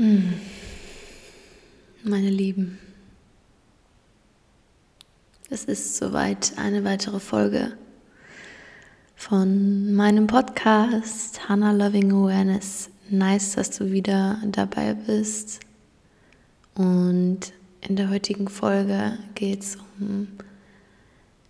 Hm. 0.00 0.32
Meine 2.04 2.30
Lieben, 2.30 2.78
es 5.50 5.66
ist 5.66 5.98
soweit 5.98 6.54
eine 6.56 6.84
weitere 6.84 7.20
Folge 7.20 7.76
von 9.14 9.92
meinem 9.92 10.26
Podcast 10.26 11.50
Hannah 11.50 11.72
Loving 11.72 12.12
Awareness. 12.12 12.88
Nice, 13.10 13.56
dass 13.56 13.72
du 13.72 13.92
wieder 13.92 14.42
dabei 14.46 14.94
bist. 14.94 15.60
Und 16.74 17.52
in 17.82 17.96
der 17.96 18.08
heutigen 18.08 18.48
Folge 18.48 19.18
geht 19.34 19.60
es 19.60 19.76
um 19.98 20.28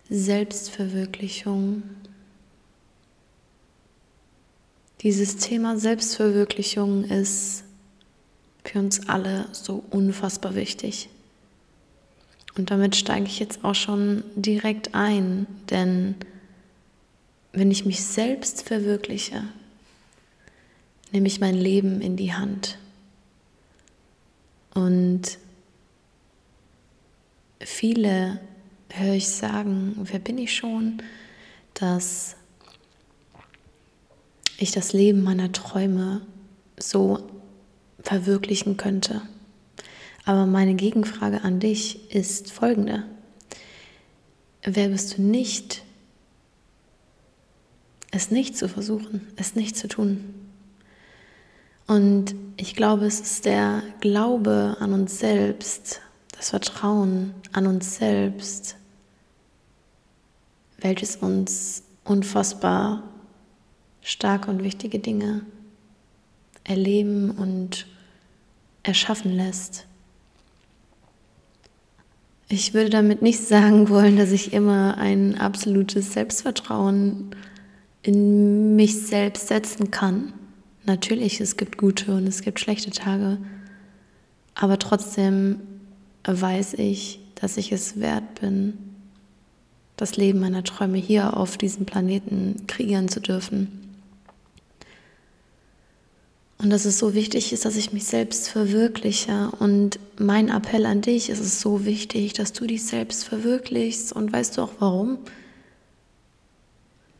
Selbstverwirklichung. 0.09 1.83
Dieses 4.99 5.37
Thema 5.37 5.77
Selbstverwirklichung 5.77 7.05
ist 7.05 7.63
für 8.63 8.79
uns 8.79 9.07
alle 9.09 9.47
so 9.51 9.83
unfassbar 9.89 10.55
wichtig. 10.55 11.09
Und 12.57 12.69
damit 12.71 12.95
steige 12.95 13.25
ich 13.25 13.39
jetzt 13.39 13.63
auch 13.63 13.75
schon 13.75 14.23
direkt 14.35 14.93
ein, 14.93 15.47
denn 15.69 16.15
wenn 17.53 17.71
ich 17.71 17.85
mich 17.85 18.03
selbst 18.03 18.67
verwirkliche, 18.67 19.43
nehme 21.11 21.27
ich 21.27 21.39
mein 21.39 21.55
Leben 21.55 22.01
in 22.01 22.15
die 22.15 22.33
Hand. 22.33 22.77
Und 24.73 25.37
viele 27.59 28.39
höre 28.89 29.15
ich 29.15 29.29
sagen, 29.29 29.95
wer 30.03 30.19
bin 30.19 30.37
ich 30.37 30.55
schon, 30.55 31.01
dass 31.73 32.35
ich 34.57 34.71
das 34.71 34.93
Leben 34.93 35.23
meiner 35.23 35.51
Träume 35.51 36.21
so 36.77 37.19
verwirklichen 38.03 38.77
könnte. 38.77 39.21
Aber 40.25 40.45
meine 40.45 40.75
Gegenfrage 40.75 41.43
an 41.43 41.59
dich 41.59 42.13
ist 42.13 42.51
folgende. 42.51 43.03
Wer 44.63 44.89
bist 44.89 45.17
du 45.17 45.21
nicht, 45.21 45.83
es 48.11 48.29
nicht 48.29 48.55
zu 48.55 48.69
versuchen, 48.69 49.27
es 49.35 49.55
nicht 49.55 49.75
zu 49.75 49.87
tun? 49.87 50.35
Und 51.87 52.35
ich 52.57 52.75
glaube, 52.75 53.05
es 53.05 53.19
ist 53.19 53.45
der 53.45 53.81
Glaube 53.99 54.77
an 54.79 54.93
uns 54.93 55.19
selbst, 55.19 56.01
das 56.37 56.51
Vertrauen 56.51 57.33
an 57.51 57.67
uns 57.67 57.95
selbst, 57.95 58.77
welches 60.77 61.17
uns 61.17 61.83
unfassbar 62.03 63.03
starke 64.01 64.49
und 64.49 64.63
wichtige 64.63 64.99
Dinge 64.99 65.41
erleben 66.63 67.31
und 67.31 67.87
erschaffen 68.83 69.31
lässt. 69.31 69.85
Ich 72.49 72.73
würde 72.73 72.89
damit 72.89 73.21
nicht 73.21 73.39
sagen 73.39 73.87
wollen, 73.87 74.17
dass 74.17 74.31
ich 74.31 74.51
immer 74.51 74.97
ein 74.97 75.37
absolutes 75.37 76.13
Selbstvertrauen 76.13 77.33
in 78.03 78.75
mich 78.75 79.07
selbst 79.07 79.47
setzen 79.47 79.91
kann. 79.91 80.33
Natürlich, 80.85 81.39
es 81.39 81.55
gibt 81.55 81.77
gute 81.77 82.13
und 82.13 82.27
es 82.27 82.41
gibt 82.41 82.59
schlechte 82.59 82.91
Tage, 82.91 83.37
aber 84.53 84.79
trotzdem 84.79 85.61
weiß 86.25 86.73
ich, 86.73 87.19
dass 87.35 87.57
ich 87.57 87.71
es 87.71 87.99
wert 87.99 88.41
bin, 88.41 88.73
das 89.95 90.17
Leben 90.17 90.39
meiner 90.39 90.63
Träume 90.63 90.97
hier 90.97 91.37
auf 91.37 91.57
diesem 91.57 91.85
Planeten 91.85 92.65
kreieren 92.67 93.07
zu 93.07 93.21
dürfen. 93.21 93.80
Und 96.61 96.69
dass 96.69 96.85
es 96.85 96.99
so 96.99 97.15
wichtig 97.15 97.53
ist, 97.53 97.65
dass 97.65 97.75
ich 97.75 97.91
mich 97.91 98.05
selbst 98.05 98.47
verwirkliche. 98.49 99.49
Und 99.59 99.97
mein 100.19 100.49
Appell 100.49 100.85
an 100.85 101.01
dich 101.01 101.29
ist 101.29 101.39
es 101.39 101.59
so 101.59 101.85
wichtig, 101.85 102.33
dass 102.33 102.53
du 102.53 102.67
dich 102.67 102.85
selbst 102.85 103.23
verwirklichst. 103.23 104.13
Und 104.13 104.31
weißt 104.31 104.57
du 104.57 104.61
auch 104.61 104.73
warum? 104.77 105.17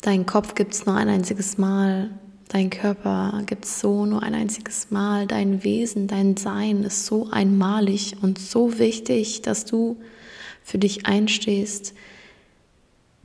Dein 0.01 0.27
Kopf 0.27 0.53
gibt 0.53 0.73
es 0.73 0.85
nur 0.85 0.95
ein 0.95 1.09
einziges 1.09 1.57
Mal. 1.57 2.11
Dein 2.49 2.69
Körper 2.69 3.41
gibt 3.47 3.65
es 3.65 3.79
so 3.79 4.05
nur 4.05 4.21
ein 4.21 4.35
einziges 4.35 4.91
Mal. 4.91 5.25
Dein 5.25 5.63
Wesen, 5.63 6.05
dein 6.05 6.37
Sein 6.37 6.83
ist 6.83 7.07
so 7.07 7.29
einmalig 7.31 8.17
und 8.21 8.37
so 8.37 8.77
wichtig, 8.77 9.41
dass 9.41 9.65
du 9.65 9.97
für 10.63 10.77
dich 10.77 11.07
einstehst, 11.07 11.93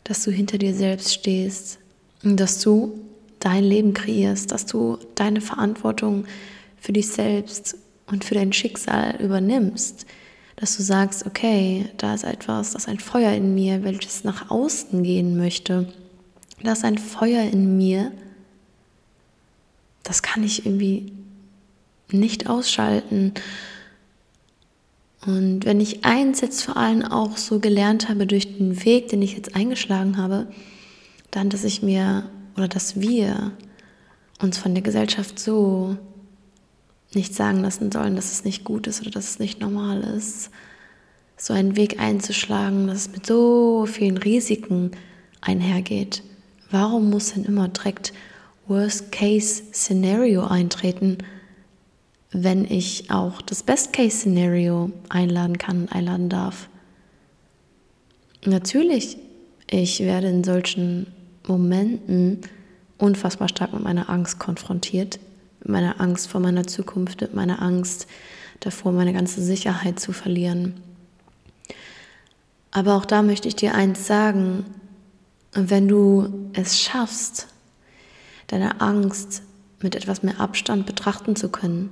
dass 0.05 0.25
du 0.25 0.31
hinter 0.31 0.57
dir 0.57 0.75
selbst 0.75 1.13
stehst 1.13 1.79
und 2.23 2.39
dass 2.39 2.61
du 2.61 3.01
dein 3.41 3.65
Leben 3.65 3.95
kreierst, 3.95 4.51
dass 4.53 4.67
du 4.67 4.99
deine 5.15 5.41
Verantwortung 5.41 6.27
für 6.79 6.93
dich 6.93 7.09
selbst 7.09 7.77
und 8.07 8.25
für 8.25 8.35
dein 8.35 8.53
Schicksal 8.53 9.17
übernimmst, 9.21 10.07
dass 10.57 10.77
du 10.77 10.83
sagst, 10.83 11.27
okay, 11.27 11.89
da 11.99 12.15
ist 12.15 12.25
etwas, 12.25 12.73
das 12.73 12.85
ist 12.85 12.89
ein 12.89 13.01
Feuer 13.01 13.33
in 13.33 13.55
mir, 13.55 13.85
welches 13.85 14.25
nach 14.25 14.51
außen 14.51 15.03
gehen 15.03 15.37
möchte. 15.37 15.93
Da 16.63 16.73
ist 16.73 16.85
ein 16.85 16.99
Feuer 16.99 17.43
in 17.43 17.77
mir, 17.77 18.13
das 20.03 20.23
kann 20.23 20.45
ich 20.45 20.65
irgendwie 20.65 21.13
nicht 22.11 22.49
ausschalten. 22.49 23.35
Und 25.27 25.65
wenn 25.65 25.81
ich 25.81 26.05
eins 26.05 26.41
jetzt 26.41 26.63
vor 26.63 26.77
allem 26.77 27.03
auch 27.03 27.37
so 27.37 27.59
gelernt 27.59 28.09
habe 28.09 28.27
durch 28.27 28.57
den 28.57 28.85
Weg, 28.85 29.09
den 29.09 29.23
ich 29.23 29.35
jetzt 29.35 29.57
eingeschlagen 29.57 30.17
habe, 30.17 30.47
dann, 31.33 31.51
dass 31.51 31.65
ich 31.65 31.83
mir 31.83 32.31
oder 32.57 32.69
dass 32.69 33.01
wir 33.01 33.53
uns 34.41 34.59
von 34.59 34.75
der 34.75 34.83
Gesellschaft 34.83 35.39
so 35.39 35.97
nicht 37.15 37.35
sagen 37.35 37.63
lassen 37.63 37.91
sollen, 37.91 38.17
dass 38.17 38.33
es 38.33 38.45
nicht 38.45 38.65
gut 38.65 38.87
ist 38.87 39.01
oder 39.01 39.11
dass 39.11 39.31
es 39.31 39.39
nicht 39.39 39.61
normal 39.61 40.01
ist, 40.03 40.51
so 41.37 41.53
einen 41.53 41.77
Weg 41.77 42.01
einzuschlagen, 42.01 42.87
dass 42.87 43.07
es 43.07 43.13
mit 43.13 43.27
so 43.27 43.87
vielen 43.87 44.17
Risiken 44.17 44.93
einhergeht. 45.41 46.23
Warum 46.71 47.11
muss 47.11 47.35
denn 47.35 47.45
immer 47.45 47.69
direkt 47.69 48.13
Worst-Case-Szenario 48.67 50.45
eintreten, 50.47 51.19
wenn 52.33 52.65
ich 52.65 53.11
auch 53.11 53.41
das 53.43 53.63
Best-Case-Szenario 53.63 54.91
einladen 55.09 55.59
kann 55.59 55.83
und 55.83 55.93
einladen 55.93 56.29
darf? 56.29 56.69
Natürlich, 58.45 59.19
ich 59.71 60.01
werde 60.01 60.29
in 60.29 60.45
solchen 60.45 61.07
Momenten 61.49 62.41
unfassbar 62.99 63.49
stark 63.49 63.73
mit 63.73 63.83
meiner 63.83 64.09
Angst 64.09 64.39
konfrontiert, 64.39 65.19
mit 65.61 65.69
meiner 65.69 66.01
Angst 66.01 66.29
vor 66.29 66.41
meiner 66.41 66.67
Zukunft, 66.67 67.21
mit 67.21 67.35
meiner 67.35 67.61
Angst 67.63 68.07
davor, 68.61 68.93
meine 68.93 69.13
ganze 69.13 69.43
Sicherheit 69.43 70.01
zu 70.01 70.13
verlieren. 70.13 70.75
Aber 72.71 72.95
auch 72.95 73.05
da 73.05 73.23
möchte 73.23 73.49
ich 73.49 73.57
dir 73.57 73.75
eins 73.75 74.07
sagen, 74.07 74.65
wenn 75.53 75.89
du 75.89 76.51
es 76.53 76.81
schaffst, 76.81 77.49
deine 78.49 78.81
Angst 78.81 79.43
mit 79.81 79.95
etwas 79.95 80.23
mehr 80.23 80.41
Abstand 80.41 80.87
betrachten 80.87 81.37
zu 81.37 81.49
können, 81.49 81.91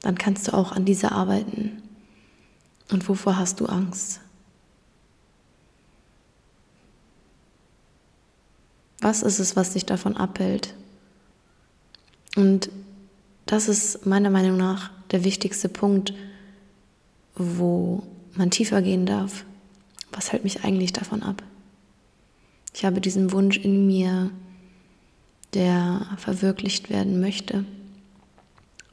dann 0.00 0.18
kannst 0.18 0.48
du 0.48 0.54
auch 0.54 0.72
an 0.72 0.84
dieser 0.84 1.12
arbeiten. 1.12 1.82
Und 2.90 3.08
wovor 3.08 3.38
hast 3.38 3.60
du 3.60 3.66
Angst? 3.66 4.20
Was 9.04 9.20
ist 9.20 9.38
es, 9.38 9.54
was 9.54 9.74
dich 9.74 9.84
davon 9.84 10.16
abhält? 10.16 10.72
Und 12.36 12.70
das 13.44 13.68
ist 13.68 14.06
meiner 14.06 14.30
Meinung 14.30 14.56
nach 14.56 14.90
der 15.10 15.24
wichtigste 15.24 15.68
Punkt, 15.68 16.14
wo 17.34 18.02
man 18.32 18.50
tiefer 18.50 18.80
gehen 18.80 19.04
darf. 19.04 19.44
Was 20.10 20.32
hält 20.32 20.42
mich 20.42 20.64
eigentlich 20.64 20.94
davon 20.94 21.22
ab? 21.22 21.42
Ich 22.72 22.86
habe 22.86 23.02
diesen 23.02 23.30
Wunsch 23.32 23.58
in 23.58 23.86
mir, 23.86 24.30
der 25.52 26.06
verwirklicht 26.16 26.88
werden 26.88 27.20
möchte. 27.20 27.66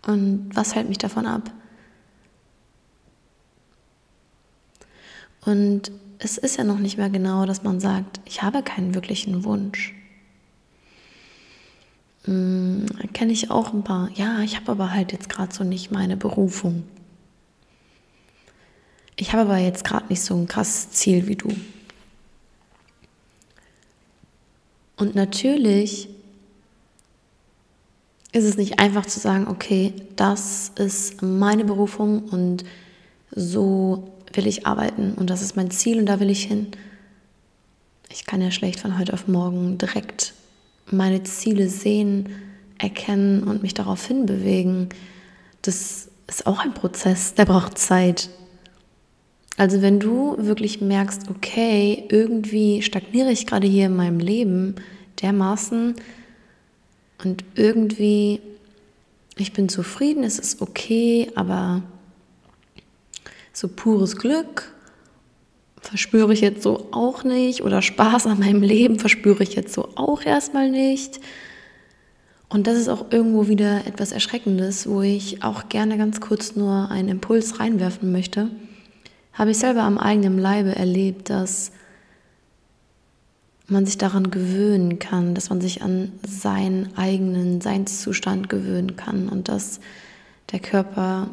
Und 0.05 0.49
was 0.53 0.75
hält 0.75 0.89
mich 0.89 0.97
davon 0.97 1.25
ab? 1.25 1.49
Und 5.45 5.89
es 6.19 6.37
ist 6.37 6.57
ja 6.57 6.65
noch 6.65 6.79
nicht 6.79 6.97
mehr 6.97 7.09
genau, 7.09 7.45
dass 7.45 7.63
man 7.63 7.79
sagt, 7.79 8.19
ich 8.25 8.43
habe 8.43 8.61
keinen 8.61 8.93
wirklichen 8.93 9.45
Wunsch. 9.45 9.95
Hm, 12.25 12.85
Kenne 13.13 13.33
ich 13.33 13.49
auch 13.51 13.73
ein 13.73 13.83
paar. 13.83 14.09
Ja, 14.15 14.41
ich 14.41 14.55
habe 14.55 14.71
aber 14.71 14.91
halt 14.91 15.11
jetzt 15.11 15.29
gerade 15.29 15.53
so 15.53 15.63
nicht 15.63 15.91
meine 15.91 16.17
Berufung. 16.17 16.83
Ich 19.15 19.33
habe 19.33 19.43
aber 19.43 19.57
jetzt 19.57 19.83
gerade 19.83 20.07
nicht 20.07 20.21
so 20.21 20.35
ein 20.35 20.47
krasses 20.47 20.91
Ziel 20.91 21.27
wie 21.27 21.35
du. 21.35 21.49
Und 24.97 25.15
natürlich 25.15 26.09
ist 28.31 28.45
es 28.45 28.57
nicht 28.57 28.79
einfach 28.79 29.05
zu 29.05 29.19
sagen, 29.19 29.47
okay, 29.47 29.93
das 30.15 30.71
ist 30.75 31.21
meine 31.21 31.65
Berufung 31.65 32.23
und 32.29 32.63
so 33.31 34.11
will 34.33 34.47
ich 34.47 34.65
arbeiten 34.65 35.13
und 35.15 35.29
das 35.29 35.41
ist 35.41 35.55
mein 35.55 35.71
Ziel 35.71 35.99
und 35.99 36.05
da 36.05 36.19
will 36.19 36.29
ich 36.29 36.43
hin. 36.43 36.67
Ich 38.09 38.25
kann 38.25 38.41
ja 38.41 38.51
schlecht 38.51 38.79
von 38.79 38.97
heute 38.97 39.13
auf 39.13 39.27
morgen 39.27 39.77
direkt 39.77 40.33
meine 40.91 41.23
Ziele 41.23 41.69
sehen, 41.69 42.29
erkennen 42.77 43.43
und 43.43 43.61
mich 43.61 43.73
darauf 43.73 44.05
hinbewegen. 44.05 44.89
das 45.61 46.09
ist 46.27 46.47
auch 46.47 46.59
ein 46.59 46.73
Prozess, 46.73 47.33
der 47.33 47.45
braucht 47.45 47.77
Zeit. 47.77 48.29
Also 49.57 49.81
wenn 49.81 49.99
du 49.99 50.35
wirklich 50.39 50.81
merkst, 50.81 51.29
okay, 51.29 52.05
irgendwie 52.09 52.81
stagniere 52.81 53.31
ich 53.31 53.45
gerade 53.45 53.67
hier 53.67 53.87
in 53.87 53.95
meinem 53.95 54.19
Leben 54.19 54.75
dermaßen 55.21 55.95
und 57.23 57.43
irgendwie, 57.55 58.39
ich 59.35 59.53
bin 59.53 59.69
zufrieden, 59.69 60.23
es 60.23 60.39
ist 60.39 60.61
okay, 60.61 61.29
aber 61.35 61.83
so 63.53 63.67
pures 63.67 64.15
Glück 64.15 64.70
verspüre 65.81 66.31
ich 66.33 66.41
jetzt 66.41 66.63
so 66.63 66.87
auch 66.91 67.23
nicht 67.23 67.63
oder 67.63 67.81
Spaß 67.81 68.27
an 68.27 68.39
meinem 68.39 68.61
Leben 68.61 68.99
verspüre 68.99 69.43
ich 69.43 69.55
jetzt 69.55 69.73
so 69.73 69.89
auch 69.95 70.23
erstmal 70.23 70.69
nicht. 70.69 71.19
Und 72.49 72.67
das 72.67 72.77
ist 72.77 72.89
auch 72.89 73.05
irgendwo 73.11 73.47
wieder 73.47 73.87
etwas 73.87 74.11
Erschreckendes, 74.11 74.87
wo 74.87 75.01
ich 75.01 75.41
auch 75.43 75.69
gerne 75.69 75.97
ganz 75.97 76.19
kurz 76.19 76.55
nur 76.55 76.91
einen 76.91 77.09
Impuls 77.09 77.59
reinwerfen 77.59 78.11
möchte. 78.11 78.49
Habe 79.33 79.51
ich 79.51 79.57
selber 79.57 79.83
am 79.83 79.97
eigenen 79.97 80.37
Leibe 80.37 80.75
erlebt, 80.75 81.29
dass 81.29 81.71
man 83.67 83.85
sich 83.85 83.97
daran 83.97 84.31
gewöhnen 84.31 84.99
kann, 84.99 85.33
dass 85.33 85.49
man 85.49 85.61
sich 85.61 85.81
an 85.81 86.11
seinen 86.27 86.95
eigenen 86.97 87.61
Seinszustand 87.61 88.49
gewöhnen 88.49 88.97
kann 88.97 89.29
und 89.29 89.47
dass 89.47 89.79
der 90.51 90.59
Körper 90.59 91.29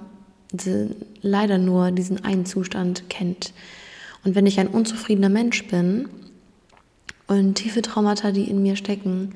leider 1.20 1.58
nur 1.58 1.90
diesen 1.90 2.24
einen 2.24 2.46
Zustand 2.46 3.10
kennt. 3.10 3.52
Und 4.24 4.34
wenn 4.34 4.46
ich 4.46 4.60
ein 4.60 4.68
unzufriedener 4.68 5.28
Mensch 5.28 5.66
bin 5.68 6.08
und 7.26 7.54
tiefe 7.54 7.82
Traumata, 7.82 8.32
die 8.32 8.48
in 8.48 8.62
mir 8.62 8.76
stecken, 8.76 9.34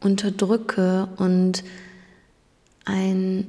unterdrücke 0.00 1.08
und 1.16 1.64
ein 2.84 3.46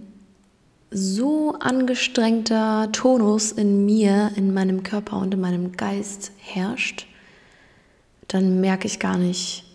so 0.91 1.53
angestrengter 1.59 2.91
Tonus 2.91 3.51
in 3.51 3.85
mir, 3.85 4.31
in 4.35 4.53
meinem 4.53 4.83
Körper 4.83 5.17
und 5.17 5.33
in 5.33 5.41
meinem 5.41 5.73
Geist 5.73 6.31
herrscht, 6.37 7.07
dann 8.27 8.59
merke 8.61 8.87
ich 8.87 8.99
gar 8.99 9.17
nicht, 9.17 9.65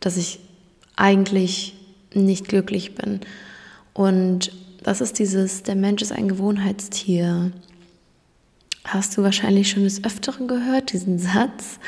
dass 0.00 0.16
ich 0.16 0.40
eigentlich 0.96 1.74
nicht 2.12 2.48
glücklich 2.48 2.94
bin. 2.94 3.20
Und 3.92 4.52
das 4.82 5.00
ist 5.00 5.18
dieses, 5.18 5.62
der 5.62 5.74
Mensch 5.74 6.02
ist 6.02 6.12
ein 6.12 6.28
Gewohnheitstier. 6.28 7.52
Hast 8.86 9.16
du 9.16 9.22
wahrscheinlich 9.22 9.68
schon 9.68 9.82
des 9.82 10.04
Öfteren 10.04 10.46
gehört, 10.46 10.92
diesen 10.92 11.18
Satz. 11.18 11.80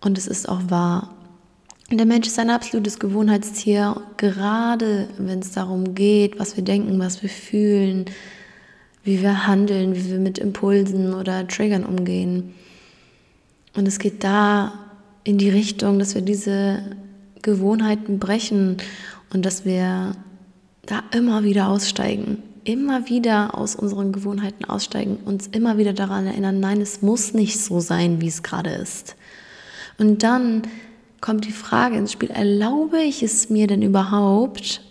Und 0.00 0.18
es 0.18 0.26
ist 0.26 0.48
auch 0.48 0.62
wahr. 0.68 1.14
Der 1.90 2.06
Mensch 2.06 2.26
ist 2.26 2.38
ein 2.38 2.50
absolutes 2.50 2.98
Gewohnheitstier, 2.98 4.02
gerade 4.16 5.08
wenn 5.16 5.38
es 5.38 5.52
darum 5.52 5.94
geht, 5.94 6.38
was 6.38 6.56
wir 6.56 6.64
denken, 6.64 6.98
was 6.98 7.22
wir 7.22 7.30
fühlen, 7.30 8.06
wie 9.04 9.22
wir 9.22 9.46
handeln, 9.46 9.94
wie 9.94 10.10
wir 10.10 10.18
mit 10.18 10.38
Impulsen 10.38 11.14
oder 11.14 11.46
Triggern 11.46 11.84
umgehen. 11.84 12.52
Und 13.74 13.86
es 13.86 13.98
geht 13.98 14.22
da 14.24 14.72
in 15.24 15.38
die 15.38 15.50
Richtung, 15.50 15.98
dass 15.98 16.14
wir 16.14 16.22
diese 16.22 16.82
Gewohnheiten 17.42 18.18
brechen 18.18 18.78
und 19.32 19.46
dass 19.46 19.64
wir 19.64 20.12
da 20.84 21.02
immer 21.12 21.44
wieder 21.44 21.68
aussteigen, 21.68 22.42
immer 22.68 23.08
wieder 23.08 23.56
aus 23.56 23.74
unseren 23.74 24.12
Gewohnheiten 24.12 24.66
aussteigen, 24.66 25.16
uns 25.24 25.46
immer 25.46 25.78
wieder 25.78 25.94
daran 25.94 26.26
erinnern, 26.26 26.60
nein, 26.60 26.82
es 26.82 27.00
muss 27.00 27.32
nicht 27.32 27.58
so 27.58 27.80
sein, 27.80 28.20
wie 28.20 28.28
es 28.28 28.42
gerade 28.42 28.68
ist. 28.68 29.16
Und 29.96 30.22
dann 30.22 30.62
kommt 31.22 31.46
die 31.46 31.52
Frage 31.52 31.96
ins 31.96 32.12
Spiel, 32.12 32.28
erlaube 32.28 33.00
ich 33.00 33.22
es 33.22 33.48
mir 33.48 33.66
denn 33.68 33.80
überhaupt, 33.80 34.82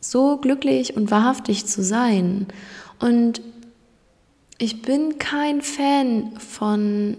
so 0.00 0.36
glücklich 0.36 0.96
und 0.96 1.10
wahrhaftig 1.10 1.66
zu 1.66 1.82
sein? 1.82 2.46
Und 3.00 3.42
ich 4.58 4.82
bin 4.82 5.18
kein 5.18 5.62
Fan 5.62 6.36
von 6.38 7.16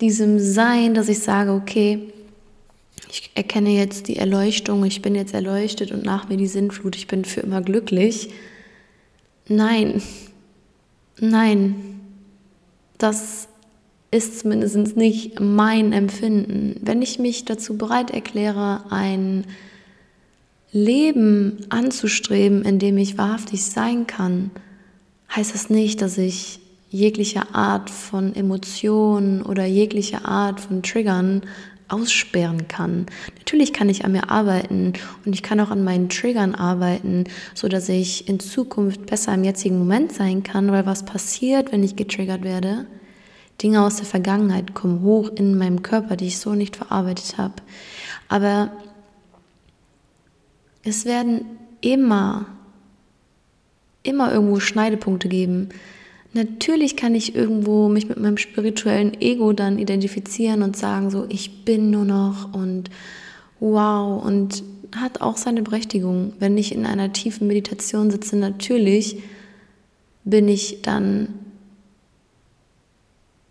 diesem 0.00 0.40
Sein, 0.40 0.94
dass 0.94 1.08
ich 1.08 1.20
sage, 1.20 1.52
okay, 1.52 2.12
ich 3.12 3.30
erkenne 3.34 3.70
jetzt 3.70 4.08
die 4.08 4.16
Erleuchtung, 4.16 4.84
ich 4.84 5.02
bin 5.02 5.14
jetzt 5.14 5.34
erleuchtet 5.34 5.92
und 5.92 6.02
nach 6.02 6.28
mir 6.30 6.38
die 6.38 6.46
Sinnflut, 6.46 6.96
ich 6.96 7.06
bin 7.06 7.26
für 7.26 7.40
immer 7.40 7.60
glücklich. 7.60 8.30
Nein, 9.48 10.02
nein, 11.20 12.00
das 12.96 13.48
ist 14.10 14.40
zumindest 14.40 14.96
nicht 14.96 15.40
mein 15.40 15.92
Empfinden. 15.92 16.80
Wenn 16.80 17.02
ich 17.02 17.18
mich 17.18 17.44
dazu 17.44 17.76
bereit 17.76 18.10
erkläre, 18.10 18.84
ein 18.90 19.44
Leben 20.70 21.66
anzustreben, 21.68 22.64
in 22.64 22.78
dem 22.78 22.96
ich 22.96 23.18
wahrhaftig 23.18 23.62
sein 23.64 24.06
kann, 24.06 24.50
heißt 25.34 25.54
das 25.54 25.68
nicht, 25.68 26.00
dass 26.00 26.16
ich 26.16 26.60
jegliche 26.88 27.54
Art 27.54 27.90
von 27.90 28.34
Emotionen 28.34 29.42
oder 29.42 29.64
jegliche 29.64 30.24
Art 30.24 30.60
von 30.60 30.82
Triggern 30.82 31.42
aussperren 31.92 32.68
kann. 32.68 33.06
Natürlich 33.38 33.72
kann 33.72 33.88
ich 33.88 34.04
an 34.04 34.12
mir 34.12 34.30
arbeiten 34.30 34.94
und 35.24 35.34
ich 35.34 35.42
kann 35.42 35.60
auch 35.60 35.70
an 35.70 35.84
meinen 35.84 36.08
Triggern 36.08 36.54
arbeiten, 36.54 37.24
so 37.54 37.68
dass 37.68 37.88
ich 37.88 38.28
in 38.28 38.40
Zukunft 38.40 39.06
besser 39.06 39.34
im 39.34 39.44
jetzigen 39.44 39.78
Moment 39.78 40.12
sein 40.12 40.42
kann, 40.42 40.72
weil 40.72 40.86
was 40.86 41.04
passiert, 41.04 41.72
wenn 41.72 41.82
ich 41.82 41.96
getriggert 41.96 42.42
werde? 42.42 42.86
Dinge 43.62 43.84
aus 43.84 43.96
der 43.96 44.06
Vergangenheit 44.06 44.74
kommen 44.74 45.02
hoch 45.02 45.30
in 45.34 45.56
meinem 45.56 45.82
Körper, 45.82 46.16
die 46.16 46.28
ich 46.28 46.38
so 46.38 46.54
nicht 46.54 46.76
verarbeitet 46.76 47.38
habe. 47.38 47.54
Aber 48.28 48.72
es 50.82 51.04
werden 51.04 51.44
immer, 51.80 52.46
immer 54.02 54.32
irgendwo 54.32 54.58
Schneidepunkte 54.58 55.28
geben. 55.28 55.68
Natürlich 56.34 56.96
kann 56.96 57.14
ich 57.14 57.34
irgendwo 57.34 57.88
mich 57.88 58.08
mit 58.08 58.18
meinem 58.18 58.38
spirituellen 58.38 59.20
Ego 59.20 59.52
dann 59.52 59.78
identifizieren 59.78 60.62
und 60.62 60.76
sagen, 60.76 61.10
so, 61.10 61.26
ich 61.28 61.64
bin 61.64 61.90
nur 61.90 62.04
noch 62.04 62.54
und 62.54 62.88
wow 63.60 64.24
und 64.24 64.64
hat 64.96 65.20
auch 65.20 65.36
seine 65.36 65.62
Berechtigung. 65.62 66.32
Wenn 66.38 66.56
ich 66.56 66.74
in 66.74 66.86
einer 66.86 67.12
tiefen 67.12 67.46
Meditation 67.46 68.10
sitze, 68.10 68.36
natürlich 68.36 69.22
bin 70.24 70.48
ich 70.48 70.82
dann 70.82 71.28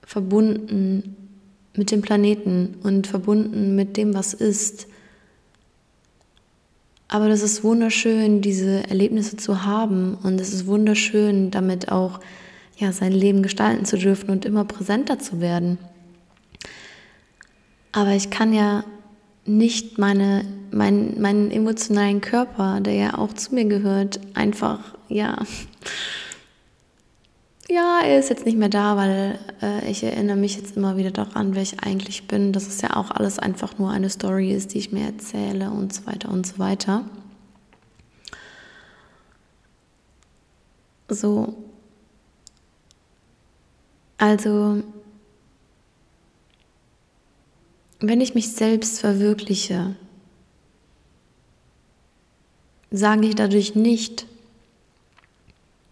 verbunden 0.04 1.16
mit 1.75 1.92
dem 1.92 2.01
Planeten 2.01 2.75
und 2.84 3.07
verbunden 3.07 3.75
mit 3.75 3.95
dem, 3.95 4.13
was 4.13 4.34
ist. 4.34 4.88
Aber 7.07 7.29
das 7.29 7.41
ist 7.41 7.63
wunderschön, 7.63 8.41
diese 8.41 8.88
Erlebnisse 8.89 9.38
zu 9.38 9.65
haben 9.65 10.15
und 10.24 10.39
es 10.39 10.53
ist 10.53 10.65
wunderschön, 10.65 11.51
damit 11.51 11.91
auch 11.91 12.20
ja, 12.82 12.92
sein 12.92 13.12
Leben 13.12 13.44
gestalten 13.44 13.86
zu 13.86 13.98
dürfen 13.98 14.30
und 14.32 14.44
immer 14.44 14.66
präsenter 14.66 15.20
zu 15.20 15.40
werden. 15.40 15.78
Aber 17.92 18.12
ich 18.12 18.30
kann 18.30 18.54
ja 18.54 18.84
nicht 19.46 19.98
meine, 19.98 20.46
mein, 20.72 21.20
meinen 21.22 21.52
emotionalen 21.52 22.22
Körper, 22.22 22.80
der 22.82 22.94
ja 22.94 23.18
auch 23.18 23.34
zu 23.34 23.54
mir 23.54 23.66
gehört, 23.66 24.20
einfach, 24.34 24.96
ja, 25.08 25.38
ja, 27.70 28.02
er 28.04 28.20
ist 28.20 28.30
jetzt 28.30 28.46
nicht 28.46 28.58
mehr 28.58 28.68
da, 28.68 28.98
weil 28.98 29.40
äh, 29.62 29.90
ich 29.90 30.04
erinnere 30.04 30.36
mich 30.36 30.58
jetzt 30.58 30.76
immer 30.76 30.98
wieder 30.98 31.12
daran, 31.12 31.56
wer 31.56 31.62
ich 31.62 31.82
eigentlich 31.82 32.28
bin, 32.28 32.52
dass 32.52 32.68
es 32.68 32.82
ja 32.82 32.98
auch 32.98 33.12
alles 33.12 33.40
einfach 33.40 33.78
nur 33.78 33.92
eine 33.92 34.10
Story 34.10 34.52
ist, 34.52 34.74
die 34.74 34.80
ich 34.80 34.92
mir 34.92 35.06
erzähle 35.06 35.72
und 35.72 35.94
so 35.94 36.06
weiter 36.06 36.30
und 36.30 36.46
so 36.46 36.60
weiter. 36.60 37.06
So. 41.08 41.71
Also, 44.22 44.84
wenn 48.00 48.22
ich 48.22 48.36
mich 48.36 48.51
selbst 48.51 49.00
verwirkliche, 49.00 49.96
sage 52.92 53.25
ich 53.25 53.34
dadurch 53.34 53.74
nicht, 53.74 54.28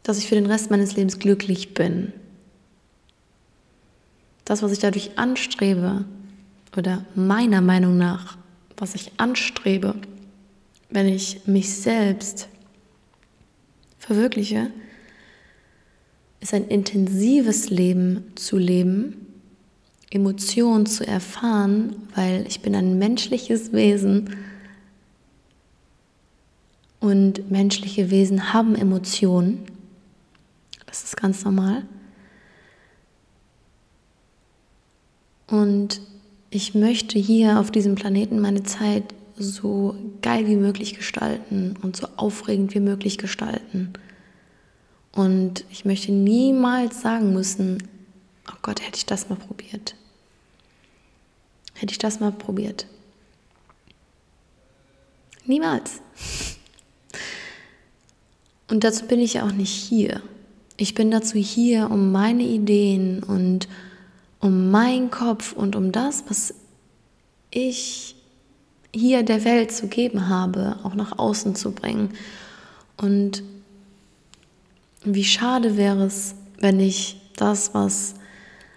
dass 0.03 0.19
ich 0.19 0.27
für 0.27 0.36
den 0.36 0.45
Rest 0.45 0.69
meines 0.69 0.95
Lebens 0.95 1.17
glücklich 1.17 1.74
bin. 1.74 2.13
Das, 4.45 4.62
was 4.62 4.74
ich 4.74 4.79
dadurch 4.79 5.17
anstrebe, 5.17 6.05
oder 6.77 7.03
meiner 7.15 7.62
Meinung 7.62 7.98
nach, 7.98 8.38
was 8.77 8.93
ich 8.93 9.12
anstrebe, 9.17 9.95
wenn 10.91 11.07
ich 11.07 11.48
mich 11.48 11.74
selbst 11.74 12.48
verwirkliche, 13.98 14.69
ist 16.39 16.53
ein 16.53 16.67
intensives 16.67 17.69
Leben 17.69 18.31
zu 18.36 18.58
leben, 18.58 19.27
Emotionen 20.10 20.86
zu 20.86 21.05
erfahren, 21.05 21.96
weil 22.15 22.46
ich 22.48 22.62
bin 22.62 22.75
ein 22.75 22.98
menschliches 22.98 23.74
Wesen 23.74 24.36
und 27.00 27.51
menschliche 27.51 28.10
Wesen 28.10 28.53
haben 28.53 28.75
Emotionen 28.75 29.65
das 30.89 31.03
ist 31.03 31.17
ganz 31.17 31.46
normal. 31.46 31.84
Und 35.48 36.01
ich 36.50 36.74
möchte 36.74 37.19
hier 37.19 37.60
auf 37.60 37.72
diesem 37.72 37.96
Planeten 37.96 38.39
meine 38.39 38.63
Zeit 38.63 39.03
so 39.38 39.96
geil 40.22 40.48
wie 40.48 40.55
möglich 40.55 40.96
gestalten 40.96 41.75
und 41.81 41.96
so 41.96 42.08
aufregend 42.17 42.74
wie 42.74 42.79
möglich 42.79 43.17
gestalten. 43.17 43.93
Und 45.19 45.65
ich 45.69 45.83
möchte 45.83 46.13
niemals 46.13 47.01
sagen 47.01 47.33
müssen, 47.33 47.83
oh 48.49 48.55
Gott, 48.61 48.79
hätte 48.79 48.95
ich 48.95 49.05
das 49.05 49.27
mal 49.27 49.35
probiert. 49.35 49.93
Hätte 51.73 51.91
ich 51.91 51.97
das 51.97 52.21
mal 52.21 52.31
probiert. 52.31 52.88
Niemals. 55.45 55.99
Und 58.69 58.85
dazu 58.85 59.07
bin 59.07 59.19
ich 59.19 59.41
auch 59.41 59.51
nicht 59.51 59.73
hier. 59.73 60.21
Ich 60.77 60.95
bin 60.95 61.11
dazu 61.11 61.38
hier, 61.38 61.91
um 61.91 62.13
meine 62.13 62.43
Ideen 62.43 63.21
und 63.21 63.67
um 64.39 64.71
meinen 64.71 65.11
Kopf 65.11 65.51
und 65.51 65.75
um 65.75 65.91
das, 65.91 66.23
was 66.29 66.53
ich 67.51 68.15
hier 68.95 69.23
der 69.23 69.43
Welt 69.43 69.73
zu 69.73 69.88
geben 69.88 70.29
habe, 70.29 70.79
auch 70.83 70.95
nach 70.95 71.19
außen 71.19 71.55
zu 71.55 71.71
bringen. 71.71 72.13
Und 72.95 73.43
wie 75.03 75.23
schade 75.23 75.77
wäre 75.77 76.05
es, 76.05 76.35
wenn 76.59 76.79
ich 76.79 77.19
das, 77.35 77.73
was 77.73 78.15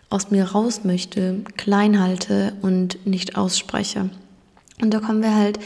aus 0.08 0.30
mir 0.30 0.44
raus 0.44 0.84
möchte, 0.84 1.42
klein 1.56 2.00
halte 2.00 2.54
und 2.62 3.06
nicht 3.06 3.36
ausspreche. 3.36 4.10
Und 4.80 4.92
da 4.92 5.00
kommen 5.00 5.22
wir 5.22 5.34
halt 5.34 5.58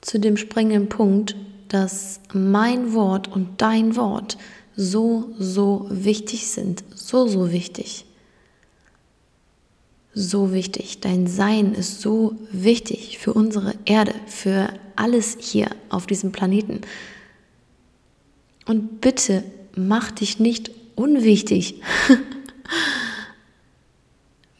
zu 0.00 0.20
dem 0.20 0.36
springenden 0.36 0.88
Punkt, 0.88 1.34
dass 1.68 2.20
mein 2.32 2.92
Wort 2.92 3.28
und 3.28 3.60
dein 3.60 3.96
Wort 3.96 4.38
so, 4.76 5.34
so 5.38 5.86
wichtig 5.90 6.46
sind. 6.46 6.84
So, 6.94 7.26
so 7.26 7.52
wichtig. 7.52 8.04
So 10.14 10.52
wichtig. 10.52 11.00
Dein 11.00 11.26
Sein 11.26 11.74
ist 11.74 12.00
so 12.00 12.36
wichtig 12.52 13.18
für 13.18 13.32
unsere 13.32 13.74
Erde, 13.84 14.14
für 14.26 14.68
alles 14.94 15.36
hier 15.40 15.68
auf 15.88 16.06
diesem 16.06 16.30
Planeten. 16.30 16.82
Und 18.66 19.00
bitte 19.00 19.42
mach 19.76 20.10
dich 20.10 20.38
nicht 20.38 20.70
unwichtig. 20.94 21.80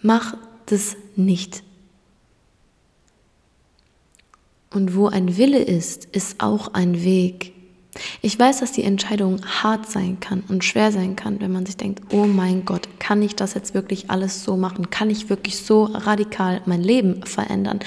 mach 0.02 0.36
das 0.66 0.96
nicht. 1.16 1.62
Und 4.70 4.96
wo 4.96 5.06
ein 5.06 5.36
Wille 5.36 5.62
ist, 5.62 6.06
ist 6.06 6.40
auch 6.40 6.74
ein 6.74 7.04
Weg. 7.04 7.52
Ich 8.22 8.36
weiß, 8.36 8.58
dass 8.58 8.72
die 8.72 8.82
Entscheidung 8.82 9.40
hart 9.46 9.88
sein 9.88 10.18
kann 10.18 10.42
und 10.48 10.64
schwer 10.64 10.90
sein 10.90 11.14
kann, 11.14 11.40
wenn 11.40 11.52
man 11.52 11.64
sich 11.64 11.76
denkt, 11.76 12.02
oh 12.12 12.24
mein 12.24 12.64
Gott, 12.64 12.88
kann 12.98 13.22
ich 13.22 13.36
das 13.36 13.54
jetzt 13.54 13.72
wirklich 13.72 14.10
alles 14.10 14.42
so 14.42 14.56
machen? 14.56 14.90
Kann 14.90 15.10
ich 15.10 15.30
wirklich 15.30 15.58
so 15.58 15.84
radikal 15.84 16.60
mein 16.66 16.82
Leben 16.82 17.24
verändern? 17.24 17.78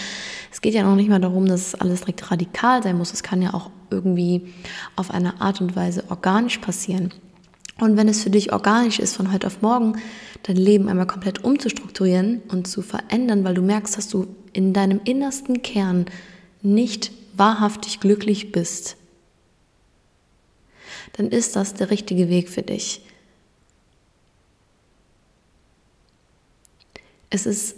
Es 0.49 0.61
geht 0.61 0.73
ja 0.73 0.83
noch 0.83 0.95
nicht 0.95 1.09
mal 1.09 1.19
darum, 1.19 1.45
dass 1.45 1.75
alles 1.75 2.01
direkt 2.01 2.31
radikal 2.31 2.81
sein 2.83 2.97
muss. 2.97 3.11
Es 3.11 3.21
kann 3.21 3.41
ja 3.41 3.53
auch 3.53 3.69
irgendwie 3.89 4.53
auf 4.95 5.11
eine 5.11 5.41
Art 5.41 5.61
und 5.61 5.75
Weise 5.75 6.03
organisch 6.09 6.57
passieren. 6.59 7.13
Und 7.79 7.95
wenn 7.95 8.07
es 8.07 8.23
für 8.23 8.29
dich 8.29 8.53
organisch 8.53 8.99
ist, 8.99 9.15
von 9.15 9.31
heute 9.31 9.47
auf 9.47 9.61
morgen 9.61 9.99
dein 10.43 10.55
Leben 10.55 10.89
einmal 10.89 11.05
komplett 11.05 11.43
umzustrukturieren 11.43 12.41
und 12.47 12.67
zu 12.67 12.81
verändern, 12.81 13.43
weil 13.43 13.53
du 13.53 13.61
merkst, 13.61 13.97
dass 13.97 14.07
du 14.07 14.27
in 14.53 14.73
deinem 14.73 14.99
innersten 15.03 15.61
Kern 15.61 16.05
nicht 16.61 17.11
wahrhaftig 17.35 17.99
glücklich 17.99 18.51
bist, 18.51 18.97
dann 21.13 21.27
ist 21.29 21.55
das 21.55 21.75
der 21.75 21.91
richtige 21.91 22.29
Weg 22.29 22.49
für 22.49 22.63
dich. 22.63 23.01
Es 27.29 27.45
ist 27.45 27.75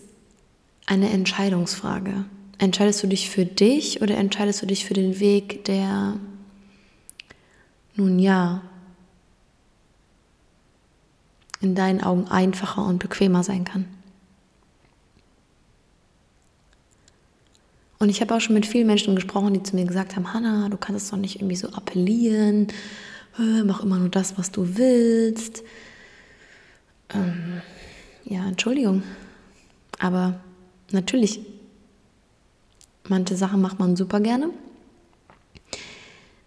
eine 0.86 1.10
Entscheidungsfrage. 1.10 2.26
Entscheidest 2.60 3.02
du 3.02 3.08
dich 3.08 3.30
für 3.30 3.46
dich 3.46 4.02
oder 4.02 4.18
entscheidest 4.18 4.62
du 4.62 4.66
dich 4.66 4.86
für 4.86 4.94
den 4.94 5.20
Weg, 5.20 5.64
der, 5.66 6.16
nun 7.96 8.20
ja, 8.20 8.62
in 11.62 11.74
deinen 11.74 12.02
Augen 12.02 12.28
einfacher 12.28 12.86
und 12.86 13.00
bequemer 13.00 13.44
sein 13.44 13.64
kann? 13.64 13.86
Und 17.98 18.10
ich 18.10 18.22
habe 18.22 18.36
auch 18.36 18.42
schon 18.42 18.54
mit 18.56 18.66
vielen 18.66 18.88
Menschen 18.88 19.16
gesprochen, 19.16 19.54
die 19.54 19.64
zu 19.64 19.76
mir 19.76 19.86
gesagt 19.86 20.16
haben, 20.16 20.34
Hanna, 20.34 20.70
du 20.70 20.78
kannst 20.78 21.06
es 21.06 21.12
doch 21.12 21.18
nicht 21.18 21.38
irgendwie 21.38 21.58
so 21.58 21.70
appellieren, 21.70 22.68
mach 23.66 23.84
immer 23.84 23.98
nur 23.98 24.10
das, 24.10 24.38
was 24.38 24.52
du 24.52 24.78
willst. 24.78 25.64
Ähm, 27.14 27.62
ja, 28.26 28.48
Entschuldigung. 28.48 29.04
Aber 29.98 30.40
natürlich, 30.92 31.42
manche 33.10 33.36
Sachen 33.36 33.62
macht 33.62 33.80
man 33.80 33.96
super 33.96 34.20
gerne. 34.20 34.50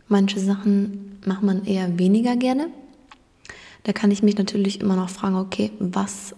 Manche 0.08 0.40
Sachen 0.40 1.18
macht 1.26 1.42
man 1.42 1.64
eher 1.64 1.98
weniger 1.98 2.36
gerne. 2.36 2.68
Da 3.84 3.92
kann 3.92 4.10
ich 4.10 4.22
mich 4.22 4.36
natürlich 4.38 4.80
immer 4.80 4.96
noch 4.96 5.10
fragen, 5.10 5.36
okay, 5.36 5.72
was 5.78 6.34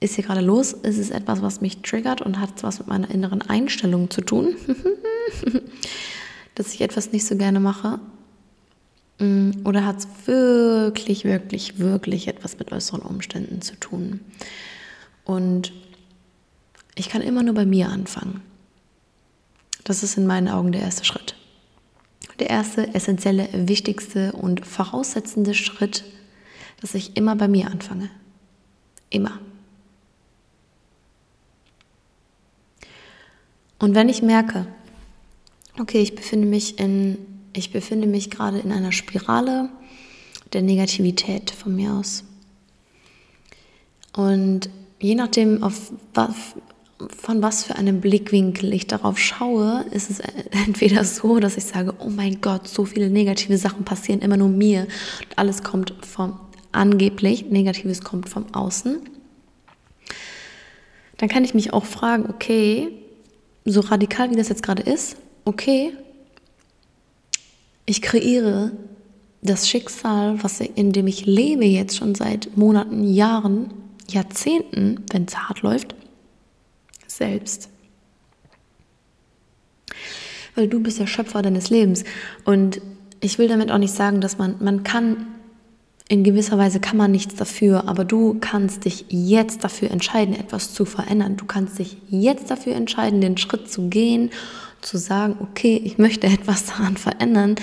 ist 0.00 0.14
hier 0.14 0.24
gerade 0.24 0.40
los? 0.40 0.72
Ist 0.72 0.98
es 0.98 1.10
etwas, 1.10 1.42
was 1.42 1.60
mich 1.60 1.82
triggert 1.82 2.22
und 2.22 2.40
hat 2.40 2.62
was 2.62 2.78
mit 2.78 2.88
meiner 2.88 3.10
inneren 3.10 3.42
Einstellung 3.42 4.10
zu 4.10 4.22
tun? 4.22 4.56
Dass 6.54 6.74
ich 6.74 6.80
etwas 6.80 7.12
nicht 7.12 7.26
so 7.26 7.36
gerne 7.36 7.60
mache? 7.60 8.00
Mm, 9.18 9.50
oder 9.64 9.84
hat 9.84 9.98
es 9.98 10.08
wirklich, 10.26 11.24
wirklich, 11.24 11.78
wirklich 11.78 12.26
etwas 12.26 12.58
mit 12.58 12.72
äußeren 12.72 13.02
Umständen 13.02 13.60
zu 13.60 13.76
tun? 13.76 14.20
Und 15.24 15.72
ich 16.94 17.08
kann 17.08 17.22
immer 17.22 17.42
nur 17.42 17.54
bei 17.54 17.66
mir 17.66 17.90
anfangen. 17.90 18.42
Das 19.84 20.02
ist 20.02 20.16
in 20.16 20.26
meinen 20.26 20.48
Augen 20.48 20.72
der 20.72 20.82
erste 20.82 21.04
Schritt. 21.04 21.34
Der 22.38 22.50
erste, 22.50 22.94
essentielle, 22.94 23.48
wichtigste 23.52 24.32
und 24.32 24.66
voraussetzende 24.66 25.54
Schritt, 25.54 26.04
dass 26.80 26.94
ich 26.94 27.16
immer 27.16 27.36
bei 27.36 27.48
mir 27.48 27.70
anfange. 27.70 28.10
Immer. 29.10 29.40
Und 33.78 33.94
wenn 33.94 34.08
ich 34.08 34.22
merke, 34.22 34.66
okay, 35.78 36.00
ich 36.00 36.14
befinde 36.14 36.46
mich 36.46 36.78
in, 36.78 37.18
ich 37.54 37.72
befinde 37.72 38.06
mich 38.06 38.30
gerade 38.30 38.58
in 38.58 38.72
einer 38.72 38.92
Spirale 38.92 39.70
der 40.52 40.62
Negativität 40.62 41.50
von 41.50 41.74
mir 41.74 41.94
aus. 41.94 42.24
Und 44.12 44.68
je 45.00 45.14
nachdem, 45.14 45.62
auf 45.62 45.92
von 47.08 47.42
was 47.42 47.64
für 47.64 47.76
einem 47.76 48.00
Blickwinkel 48.00 48.72
ich 48.72 48.86
darauf 48.86 49.18
schaue, 49.18 49.84
ist 49.90 50.10
es 50.10 50.20
entweder 50.66 51.04
so, 51.04 51.38
dass 51.38 51.56
ich 51.56 51.64
sage, 51.64 51.94
oh 51.98 52.10
mein 52.10 52.40
Gott, 52.40 52.68
so 52.68 52.84
viele 52.84 53.10
negative 53.10 53.56
Sachen 53.56 53.84
passieren 53.84 54.20
immer 54.20 54.36
nur 54.36 54.48
mir 54.48 54.82
und 55.20 55.38
alles 55.38 55.62
kommt 55.62 55.94
vom 56.00 56.38
angeblich, 56.72 57.46
Negatives 57.46 58.02
kommt 58.02 58.28
vom 58.28 58.54
Außen. 58.54 59.00
Dann 61.16 61.28
kann 61.28 61.44
ich 61.44 61.54
mich 61.54 61.72
auch 61.72 61.84
fragen, 61.84 62.26
okay, 62.30 62.88
so 63.64 63.80
radikal 63.80 64.30
wie 64.30 64.36
das 64.36 64.48
jetzt 64.48 64.62
gerade 64.62 64.82
ist, 64.82 65.16
okay, 65.44 65.92
ich 67.86 68.02
kreiere 68.02 68.72
das 69.42 69.68
Schicksal, 69.68 70.42
was, 70.42 70.60
in 70.60 70.92
dem 70.92 71.06
ich 71.06 71.26
lebe 71.26 71.64
jetzt 71.64 71.96
schon 71.96 72.14
seit 72.14 72.56
Monaten, 72.56 73.12
Jahren, 73.12 73.72
Jahrzehnten, 74.08 75.04
wenn 75.10 75.24
es 75.24 75.36
hart 75.36 75.62
läuft, 75.62 75.94
selbst. 77.16 77.68
Weil 80.54 80.68
du 80.68 80.80
bist 80.80 80.98
der 80.98 81.06
Schöpfer 81.06 81.42
deines 81.42 81.70
Lebens. 81.70 82.04
Und 82.44 82.80
ich 83.20 83.38
will 83.38 83.48
damit 83.48 83.70
auch 83.70 83.78
nicht 83.78 83.94
sagen, 83.94 84.20
dass 84.20 84.38
man, 84.38 84.56
man 84.60 84.82
kann 84.82 85.26
in 86.10 86.24
gewisser 86.24 86.58
Weise 86.58 86.80
kann 86.80 86.96
man 86.96 87.12
nichts 87.12 87.36
dafür, 87.36 87.86
aber 87.86 88.04
du 88.04 88.36
kannst 88.40 88.84
dich 88.84 89.04
jetzt 89.10 89.62
dafür 89.62 89.92
entscheiden, 89.92 90.34
etwas 90.34 90.74
zu 90.74 90.84
verändern. 90.84 91.36
Du 91.36 91.44
kannst 91.44 91.78
dich 91.78 91.98
jetzt 92.08 92.50
dafür 92.50 92.74
entscheiden, 92.74 93.20
den 93.20 93.36
Schritt 93.36 93.70
zu 93.70 93.88
gehen, 93.88 94.30
zu 94.80 94.98
sagen, 94.98 95.36
okay, 95.40 95.80
ich 95.84 95.98
möchte 95.98 96.26
etwas 96.26 96.66
daran 96.66 96.96
verändern. 96.96 97.54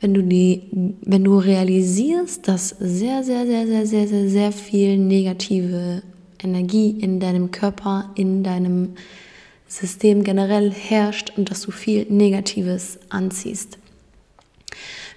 Wenn 0.00 0.14
du 0.14 0.22
die, 0.22 0.96
wenn 1.02 1.22
du 1.22 1.38
realisierst, 1.38 2.48
dass 2.48 2.70
sehr, 2.70 3.22
sehr, 3.22 3.44
sehr, 3.44 3.66
sehr, 3.66 3.86
sehr, 3.86 4.08
sehr, 4.08 4.30
sehr 4.30 4.52
viel 4.52 4.96
negative 4.96 6.02
Energie 6.46 6.90
in 6.90 7.20
deinem 7.20 7.50
Körper, 7.50 8.10
in 8.14 8.42
deinem 8.42 8.94
System 9.68 10.22
generell 10.22 10.70
herrscht 10.70 11.32
und 11.36 11.50
dass 11.50 11.62
du 11.62 11.72
viel 11.72 12.06
Negatives 12.08 12.98
anziehst. 13.08 13.78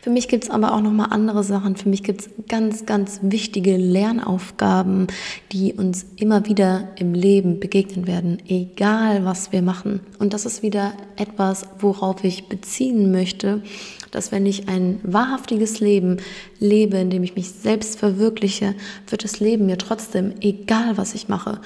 Für 0.09 0.13
mich 0.13 0.27
gibt 0.27 0.45
es 0.45 0.49
aber 0.49 0.73
auch 0.73 0.81
nochmal 0.81 1.09
andere 1.11 1.43
Sachen. 1.43 1.75
Für 1.75 1.87
mich 1.87 2.01
gibt 2.01 2.21
es 2.21 2.29
ganz, 2.47 2.87
ganz 2.87 3.19
wichtige 3.21 3.77
Lernaufgaben, 3.77 5.05
die 5.51 5.73
uns 5.73 6.03
immer 6.15 6.47
wieder 6.47 6.87
im 6.95 7.13
Leben 7.13 7.59
begegnen 7.59 8.07
werden, 8.07 8.39
egal 8.47 9.23
was 9.23 9.51
wir 9.51 9.61
machen. 9.61 9.99
Und 10.17 10.33
das 10.33 10.47
ist 10.47 10.63
wieder 10.63 10.93
etwas, 11.15 11.67
worauf 11.77 12.23
ich 12.23 12.49
beziehen 12.49 13.11
möchte, 13.11 13.61
dass 14.09 14.31
wenn 14.31 14.47
ich 14.47 14.67
ein 14.67 14.99
wahrhaftiges 15.03 15.79
Leben 15.79 16.17
lebe, 16.59 16.97
in 16.97 17.11
dem 17.11 17.21
ich 17.21 17.35
mich 17.35 17.51
selbst 17.51 17.99
verwirkliche, 17.99 18.73
wird 19.09 19.23
das 19.23 19.39
Leben 19.39 19.67
mir 19.67 19.77
trotzdem, 19.77 20.33
egal 20.41 20.97
was 20.97 21.13
ich 21.13 21.29
mache, 21.29 21.61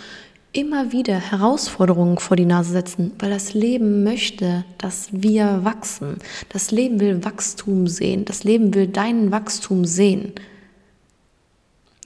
immer 0.53 0.91
wieder 0.91 1.15
Herausforderungen 1.15 2.19
vor 2.19 2.38
die 2.38 2.45
Nase 2.45 2.72
setzen, 2.72 3.12
weil 3.19 3.31
das 3.31 3.53
Leben 3.53 4.03
möchte, 4.03 4.63
dass 4.77 5.10
wir 5.12 5.62
wachsen. 5.63 6.17
Das 6.50 6.72
Leben 6.72 7.00
will 7.00 7.25
Wachstum 7.25 7.88
sehen. 7.88 8.24
Das 8.24 8.43
Leben 8.43 8.74
will 8.74 8.88
dein 8.88 9.31
Wachstum 9.31 9.83
sehen. 9.83 10.33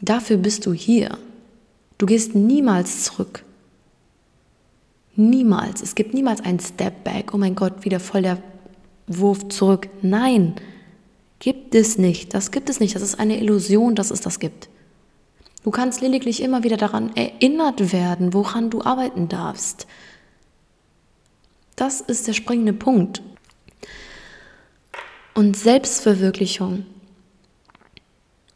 Dafür 0.01 0.37
bist 0.37 0.65
du 0.65 0.73
hier. 0.73 1.17
Du 1.97 2.05
gehst 2.05 2.35
niemals 2.35 3.03
zurück. 3.03 3.43
Niemals. 5.15 5.81
Es 5.81 5.95
gibt 5.95 6.13
niemals 6.13 6.41
einen 6.41 6.59
Step 6.59 7.03
back. 7.03 7.33
Oh 7.33 7.37
mein 7.37 7.55
Gott, 7.55 7.83
wieder 7.83 7.99
voll 7.99 8.21
der 8.21 8.37
Wurf 9.07 9.49
zurück. 9.49 9.89
Nein, 10.01 10.55
gibt 11.39 11.75
es 11.75 11.97
nicht. 11.97 12.33
Das 12.33 12.51
gibt 12.51 12.69
es 12.69 12.79
nicht. 12.79 12.95
Das 12.95 13.01
ist 13.01 13.19
eine 13.19 13.39
Illusion, 13.39 13.95
dass 13.95 14.11
es 14.11 14.21
das 14.21 14.39
gibt. 14.39 14.69
Du 15.67 15.71
kannst 15.71 15.99
lediglich 15.99 16.41
immer 16.41 16.63
wieder 16.63 16.77
daran 16.77 17.13
erinnert 17.17 17.91
werden, 17.91 18.33
woran 18.33 18.69
du 18.69 18.83
arbeiten 18.83 19.27
darfst. 19.27 19.85
Das 21.75 21.99
ist 21.99 22.25
der 22.25 22.31
springende 22.31 22.71
Punkt. 22.71 23.21
Und 25.33 25.57
Selbstverwirklichung 25.57 26.85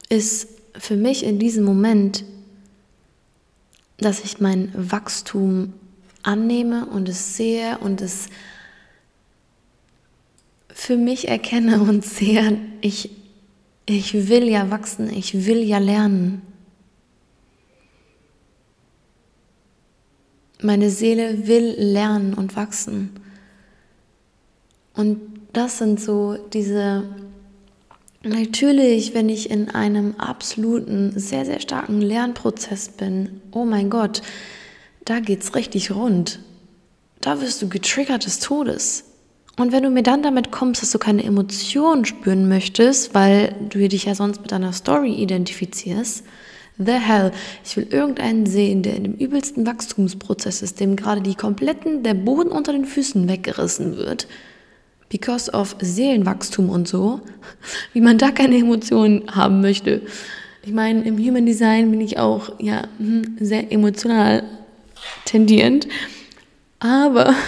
ist 0.08 0.48
für 0.74 0.96
mich 0.96 1.26
in 1.26 1.38
diesem 1.38 1.66
Moment, 1.66 2.24
dass 3.98 4.24
ich 4.24 4.40
mein 4.40 4.72
Wachstum 4.74 5.74
annehme 6.24 6.86
und 6.86 7.10
es 7.10 7.36
sehe 7.36 7.78
und 7.80 8.00
es 8.00 8.28
für 10.70 10.96
mich 10.96 11.28
erkenne 11.28 11.82
und 11.82 12.06
sehe, 12.06 12.58
ich, 12.80 13.10
ich 13.86 14.30
will 14.30 14.48
ja 14.48 14.72
wachsen, 14.72 15.10
ich 15.10 15.46
will 15.46 15.62
ja 15.62 15.78
lernen. 15.78 16.44
Meine 20.62 20.90
Seele 20.90 21.48
will 21.48 21.76
lernen 21.78 22.34
und 22.34 22.56
wachsen. 22.56 23.12
Und 24.94 25.20
das 25.54 25.78
sind 25.78 26.00
so 26.00 26.38
diese 26.54 27.04
Natürlich, 28.24 29.16
wenn 29.16 29.30
ich 29.30 29.50
in 29.50 29.72
einem 29.72 30.14
absoluten, 30.20 31.12
sehr, 31.16 31.44
sehr 31.44 31.60
starken 31.60 32.02
Lernprozess 32.02 32.90
bin, 32.90 33.42
oh 33.52 33.66
mein 33.66 33.90
Gott, 33.90 34.22
da 35.06 35.20
geht's 35.20 35.56
richtig 35.56 35.90
rund. 35.90 36.40
Da 37.20 37.42
wirst 37.42 37.64
du 37.64 37.70
getriggert 37.70 38.26
des 38.26 38.40
Todes. 38.40 39.06
Und 39.58 39.72
wenn 39.72 39.82
du 39.82 39.90
mir 39.90 40.04
dann 40.04 40.22
damit 40.22 40.52
kommst, 40.52 40.84
dass 40.84 40.92
du 40.92 41.00
keine 41.00 41.24
Emotionen 41.24 42.06
spüren 42.06 42.48
möchtest, 42.48 43.16
weil 43.16 43.56
du 43.70 43.88
dich 43.90 44.06
ja 44.06 44.14
sonst 44.14 44.42
mit 44.42 44.52
deiner 44.52 44.74
Story 44.74 45.16
identifizierst, 45.16 46.24
the 46.78 46.94
hell, 46.94 47.32
ich 47.64 47.78
will 47.78 47.88
irgendeinen 47.90 48.46
sehen, 48.46 48.84
der 48.84 48.96
in 48.96 49.04
dem 49.04 49.14
übelsten 49.14 49.66
Wachstumsprozess 49.66 50.62
ist, 50.62 50.80
dem 50.80 50.96
gerade 50.96 51.22
die 51.22 51.36
kompletten, 51.36 52.04
der 52.04 52.14
Boden 52.14 52.50
unter 52.50 52.72
den 52.74 52.86
Füßen 52.86 53.28
weggerissen 53.28 53.98
wird, 53.98 54.28
because 55.10 55.52
of 55.52 55.76
Seelenwachstum 55.80 56.70
und 56.70 56.88
so, 56.88 57.22
wie 57.94 58.02
man 58.02 58.18
da 58.18 58.32
keine 58.32 58.58
Emotionen 58.58 59.24
haben 59.36 59.62
möchte. 59.62 60.02
Ich 60.64 60.74
meine, 60.74 61.04
im 61.04 61.18
Human 61.18 61.46
Design 61.46 61.90
bin 61.92 62.02
ich 62.02 62.20
auch 62.20 62.54
ja 62.60 62.84
hm, 62.98 63.38
sehr 63.40 63.72
emotional 63.72 64.44
tendierend, 65.26 65.88
aber 66.80 67.34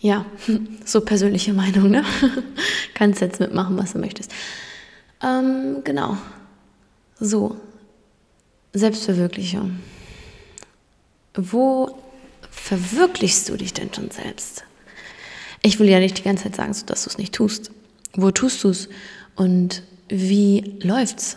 ja, 0.00 0.24
so 0.84 1.00
persönliche 1.00 1.52
Meinung, 1.52 1.90
ne? 1.90 2.04
Kannst 2.94 3.20
jetzt 3.20 3.40
mitmachen, 3.40 3.76
was 3.78 3.92
du 3.92 3.98
möchtest. 3.98 4.32
Ähm, 5.22 5.82
genau. 5.84 6.16
So, 7.18 7.60
Selbstverwirklichung. 8.72 9.80
Wo 11.34 11.98
verwirklichst 12.50 13.48
du 13.48 13.56
dich 13.56 13.72
denn 13.72 13.92
schon 13.92 14.10
selbst? 14.10 14.64
Ich 15.62 15.78
will 15.78 15.88
ja 15.88 15.98
nicht 15.98 16.18
die 16.18 16.22
ganze 16.22 16.44
Zeit 16.44 16.56
sagen, 16.56 16.74
dass 16.86 17.04
du 17.04 17.10
es 17.10 17.18
nicht 17.18 17.34
tust. 17.34 17.70
Wo 18.14 18.30
tust 18.30 18.64
du 18.64 18.70
es? 18.70 18.88
Und 19.36 19.82
wie 20.08 20.78
läuft's? 20.82 21.36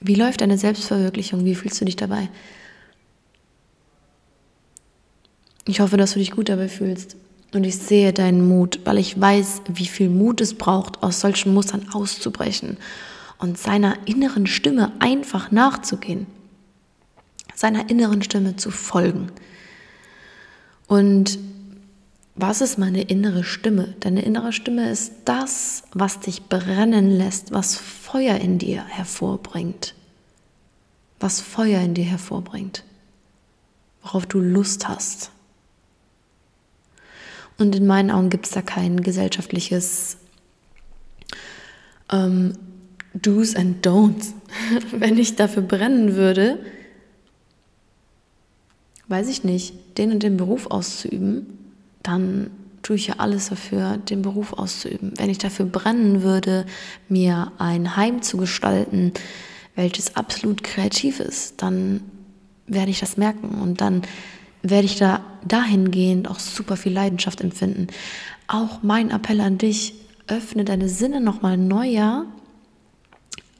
Wie 0.00 0.14
läuft 0.14 0.42
deine 0.42 0.58
Selbstverwirklichung? 0.58 1.44
Wie 1.44 1.54
fühlst 1.54 1.80
du 1.80 1.84
dich 1.84 1.96
dabei? 1.96 2.28
Ich 5.66 5.80
hoffe, 5.80 5.96
dass 5.96 6.12
du 6.12 6.18
dich 6.18 6.30
gut 6.30 6.48
dabei 6.48 6.68
fühlst. 6.68 7.16
Und 7.52 7.64
ich 7.64 7.78
sehe 7.78 8.12
deinen 8.12 8.46
Mut, 8.46 8.80
weil 8.84 8.98
ich 8.98 9.18
weiß, 9.18 9.62
wie 9.68 9.86
viel 9.86 10.10
Mut 10.10 10.40
es 10.40 10.54
braucht, 10.54 11.02
aus 11.02 11.20
solchen 11.20 11.54
Mustern 11.54 11.88
auszubrechen 11.92 12.76
und 13.38 13.56
seiner 13.56 13.96
inneren 14.06 14.46
Stimme 14.46 14.92
einfach 14.98 15.50
nachzugehen, 15.50 16.26
seiner 17.54 17.88
inneren 17.88 18.22
Stimme 18.22 18.56
zu 18.56 18.70
folgen. 18.70 19.30
Und 20.86 21.38
was 22.34 22.60
ist 22.60 22.78
meine 22.78 23.02
innere 23.02 23.44
Stimme? 23.44 23.94
Deine 24.00 24.22
innere 24.22 24.52
Stimme 24.52 24.90
ist 24.90 25.12
das, 25.24 25.82
was 25.92 26.20
dich 26.20 26.44
brennen 26.44 27.10
lässt, 27.10 27.52
was 27.52 27.76
Feuer 27.76 28.36
in 28.36 28.58
dir 28.58 28.84
hervorbringt. 28.84 29.94
Was 31.18 31.40
Feuer 31.40 31.80
in 31.80 31.94
dir 31.94 32.04
hervorbringt. 32.04 32.84
Worauf 34.02 34.26
du 34.26 34.38
Lust 34.38 34.86
hast. 34.86 35.32
Und 37.58 37.74
in 37.74 37.86
meinen 37.86 38.10
Augen 38.10 38.30
gibt 38.30 38.46
es 38.46 38.52
da 38.52 38.62
kein 38.62 39.02
gesellschaftliches 39.02 40.16
ähm, 42.10 42.52
Do's 43.14 43.56
and 43.56 43.84
Don'ts. 43.86 44.32
Wenn 44.92 45.18
ich 45.18 45.36
dafür 45.36 45.62
brennen 45.62 46.14
würde, 46.14 46.58
weiß 49.08 49.28
ich 49.28 49.44
nicht, 49.44 49.98
den 49.98 50.12
und 50.12 50.22
den 50.22 50.36
Beruf 50.36 50.70
auszuüben, 50.70 51.46
dann 52.02 52.50
tue 52.82 52.96
ich 52.96 53.08
ja 53.08 53.16
alles 53.18 53.48
dafür, 53.48 53.96
den 53.96 54.22
Beruf 54.22 54.52
auszuüben. 54.52 55.12
Wenn 55.16 55.30
ich 55.30 55.38
dafür 55.38 55.66
brennen 55.66 56.22
würde, 56.22 56.64
mir 57.08 57.52
ein 57.58 57.96
Heim 57.96 58.22
zu 58.22 58.36
gestalten, 58.36 59.12
welches 59.74 60.16
absolut 60.16 60.62
kreativ 60.62 61.20
ist, 61.20 61.60
dann 61.62 62.02
werde 62.66 62.90
ich 62.90 63.00
das 63.00 63.16
merken 63.16 63.60
und 63.60 63.80
dann 63.80 64.02
werde 64.62 64.86
ich 64.86 64.96
da 64.96 65.20
dahingehend 65.46 66.28
auch 66.28 66.38
super 66.38 66.76
viel 66.76 66.92
Leidenschaft 66.92 67.40
empfinden. 67.40 67.88
Auch 68.46 68.82
mein 68.82 69.10
Appell 69.10 69.40
an 69.40 69.58
dich, 69.58 69.94
öffne 70.26 70.64
deine 70.64 70.88
Sinne 70.88 71.20
nochmal 71.20 71.56
neuer, 71.56 72.26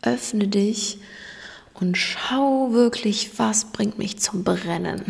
öffne 0.02 0.48
dich 0.48 0.98
und 1.74 1.96
schau 1.96 2.72
wirklich, 2.72 3.38
was 3.38 3.66
bringt 3.66 3.98
mich 3.98 4.18
zum 4.18 4.44
Brennen. 4.44 5.02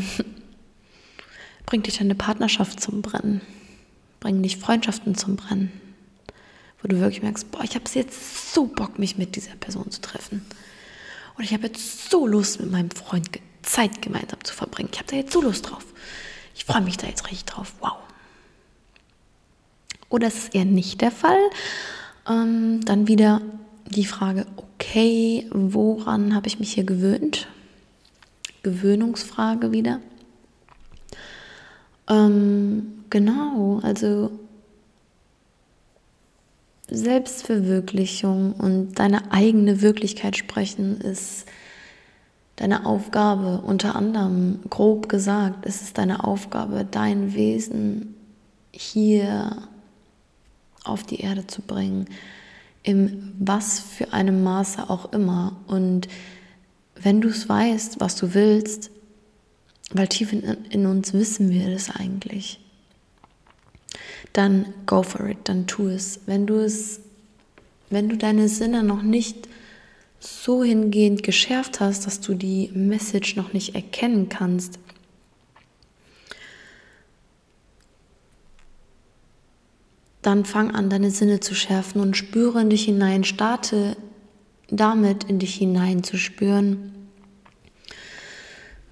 bringt 1.66 1.86
dich 1.86 1.98
deine 1.98 2.14
Partnerschaft 2.14 2.80
zum 2.80 3.02
Brennen? 3.02 3.40
Bringen 4.20 4.42
dich 4.42 4.58
Freundschaften 4.58 5.14
zum 5.14 5.36
Brennen? 5.36 5.72
Wo 6.82 6.88
du 6.88 7.00
wirklich 7.00 7.22
merkst, 7.22 7.50
boah, 7.50 7.64
ich 7.64 7.74
habe 7.74 7.84
jetzt 7.94 8.54
so 8.54 8.66
Bock, 8.66 8.98
mich 8.98 9.18
mit 9.18 9.36
dieser 9.36 9.56
Person 9.56 9.90
zu 9.90 10.00
treffen. 10.00 10.44
Und 11.36 11.44
ich 11.44 11.52
habe 11.52 11.66
jetzt 11.66 12.10
so 12.10 12.26
Lust, 12.26 12.60
mit 12.60 12.70
meinem 12.70 12.90
Freund 12.90 13.32
Zeit 13.62 14.02
gemeinsam 14.02 14.42
zu 14.44 14.54
verbringen. 14.54 14.90
Ich 14.92 14.98
habe 14.98 15.10
da 15.10 15.16
jetzt 15.16 15.32
so 15.32 15.40
Lust 15.40 15.70
drauf. 15.70 15.84
Ich 16.54 16.64
freue 16.64 16.82
mich 16.82 16.96
da 16.96 17.06
jetzt 17.06 17.26
richtig 17.26 17.44
drauf. 17.46 17.74
Wow. 17.80 17.96
Oder 20.08 20.28
ist 20.28 20.38
es 20.38 20.48
eher 20.48 20.64
nicht 20.64 21.00
der 21.00 21.10
Fall? 21.10 21.38
Ähm, 22.28 22.84
dann 22.84 23.08
wieder 23.08 23.40
die 23.86 24.04
Frage, 24.04 24.46
okay, 24.56 25.46
woran 25.50 26.34
habe 26.34 26.46
ich 26.46 26.58
mich 26.58 26.72
hier 26.72 26.84
gewöhnt? 26.84 27.48
Gewöhnungsfrage 28.62 29.72
wieder. 29.72 30.00
Ähm, 32.08 33.04
genau, 33.10 33.80
also 33.82 34.30
Selbstverwirklichung 36.90 38.54
und 38.54 38.94
deine 38.98 39.30
eigene 39.30 39.82
Wirklichkeit 39.82 40.36
sprechen 40.36 41.00
ist 41.00 41.44
deine 42.58 42.86
Aufgabe, 42.86 43.60
unter 43.64 43.94
anderem 43.94 44.58
grob 44.68 45.08
gesagt, 45.08 45.64
ist 45.64 45.80
es 45.80 45.92
deine 45.92 46.24
Aufgabe, 46.24 46.84
dein 46.90 47.32
Wesen 47.34 48.16
hier 48.72 49.62
auf 50.82 51.04
die 51.04 51.20
Erde 51.20 51.46
zu 51.46 51.62
bringen, 51.62 52.06
im 52.82 53.32
was 53.38 53.78
für 53.78 54.12
einem 54.12 54.42
Maße 54.42 54.90
auch 54.90 55.12
immer. 55.12 55.56
Und 55.68 56.08
wenn 56.96 57.20
du 57.20 57.28
es 57.28 57.48
weißt, 57.48 58.00
was 58.00 58.16
du 58.16 58.34
willst, 58.34 58.90
weil 59.92 60.08
tief 60.08 60.32
in, 60.32 60.42
in 60.42 60.86
uns 60.86 61.12
wissen 61.12 61.50
wir 61.50 61.70
das 61.70 61.90
eigentlich, 61.90 62.58
dann 64.32 64.66
go 64.84 65.04
for 65.04 65.28
it, 65.28 65.38
dann 65.44 65.68
tu 65.68 65.86
es. 65.86 66.20
Wenn 66.26 66.46
du 66.46 66.56
es, 66.56 67.00
wenn 67.88 68.08
du 68.08 68.16
deine 68.16 68.48
Sinne 68.48 68.82
noch 68.82 69.02
nicht 69.02 69.47
so 70.18 70.64
hingehend 70.64 71.22
geschärft 71.22 71.80
hast, 71.80 72.06
dass 72.06 72.20
du 72.20 72.34
die 72.34 72.70
Message 72.74 73.36
noch 73.36 73.52
nicht 73.52 73.74
erkennen 73.74 74.28
kannst, 74.28 74.78
dann 80.22 80.44
fang 80.44 80.74
an, 80.74 80.90
deine 80.90 81.10
Sinne 81.10 81.40
zu 81.40 81.54
schärfen 81.54 82.00
und 82.00 82.16
spüre 82.16 82.60
in 82.60 82.70
dich 82.70 82.84
hinein, 82.84 83.24
starte 83.24 83.96
damit 84.70 85.24
in 85.24 85.38
dich 85.38 85.54
hineinzuspüren, 85.54 86.92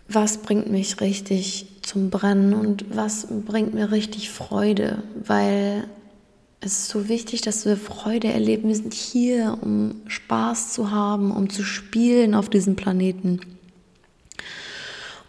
was 0.08 0.38
bringt 0.38 0.70
mich 0.70 1.00
richtig 1.00 1.66
zum 1.82 2.10
Brennen 2.10 2.54
und 2.54 2.96
was 2.96 3.26
bringt 3.44 3.74
mir 3.74 3.90
richtig 3.90 4.30
Freude, 4.30 5.02
weil 5.14 5.84
es 6.60 6.72
ist 6.72 6.88
so 6.88 7.08
wichtig, 7.08 7.42
dass 7.42 7.66
wir 7.66 7.76
Freude 7.76 8.28
erleben. 8.28 8.68
Wir 8.68 8.76
sind 8.76 8.94
hier, 8.94 9.58
um 9.60 10.00
Spaß 10.06 10.72
zu 10.72 10.90
haben, 10.90 11.30
um 11.30 11.50
zu 11.50 11.62
spielen 11.62 12.34
auf 12.34 12.48
diesem 12.48 12.76
Planeten. 12.76 13.40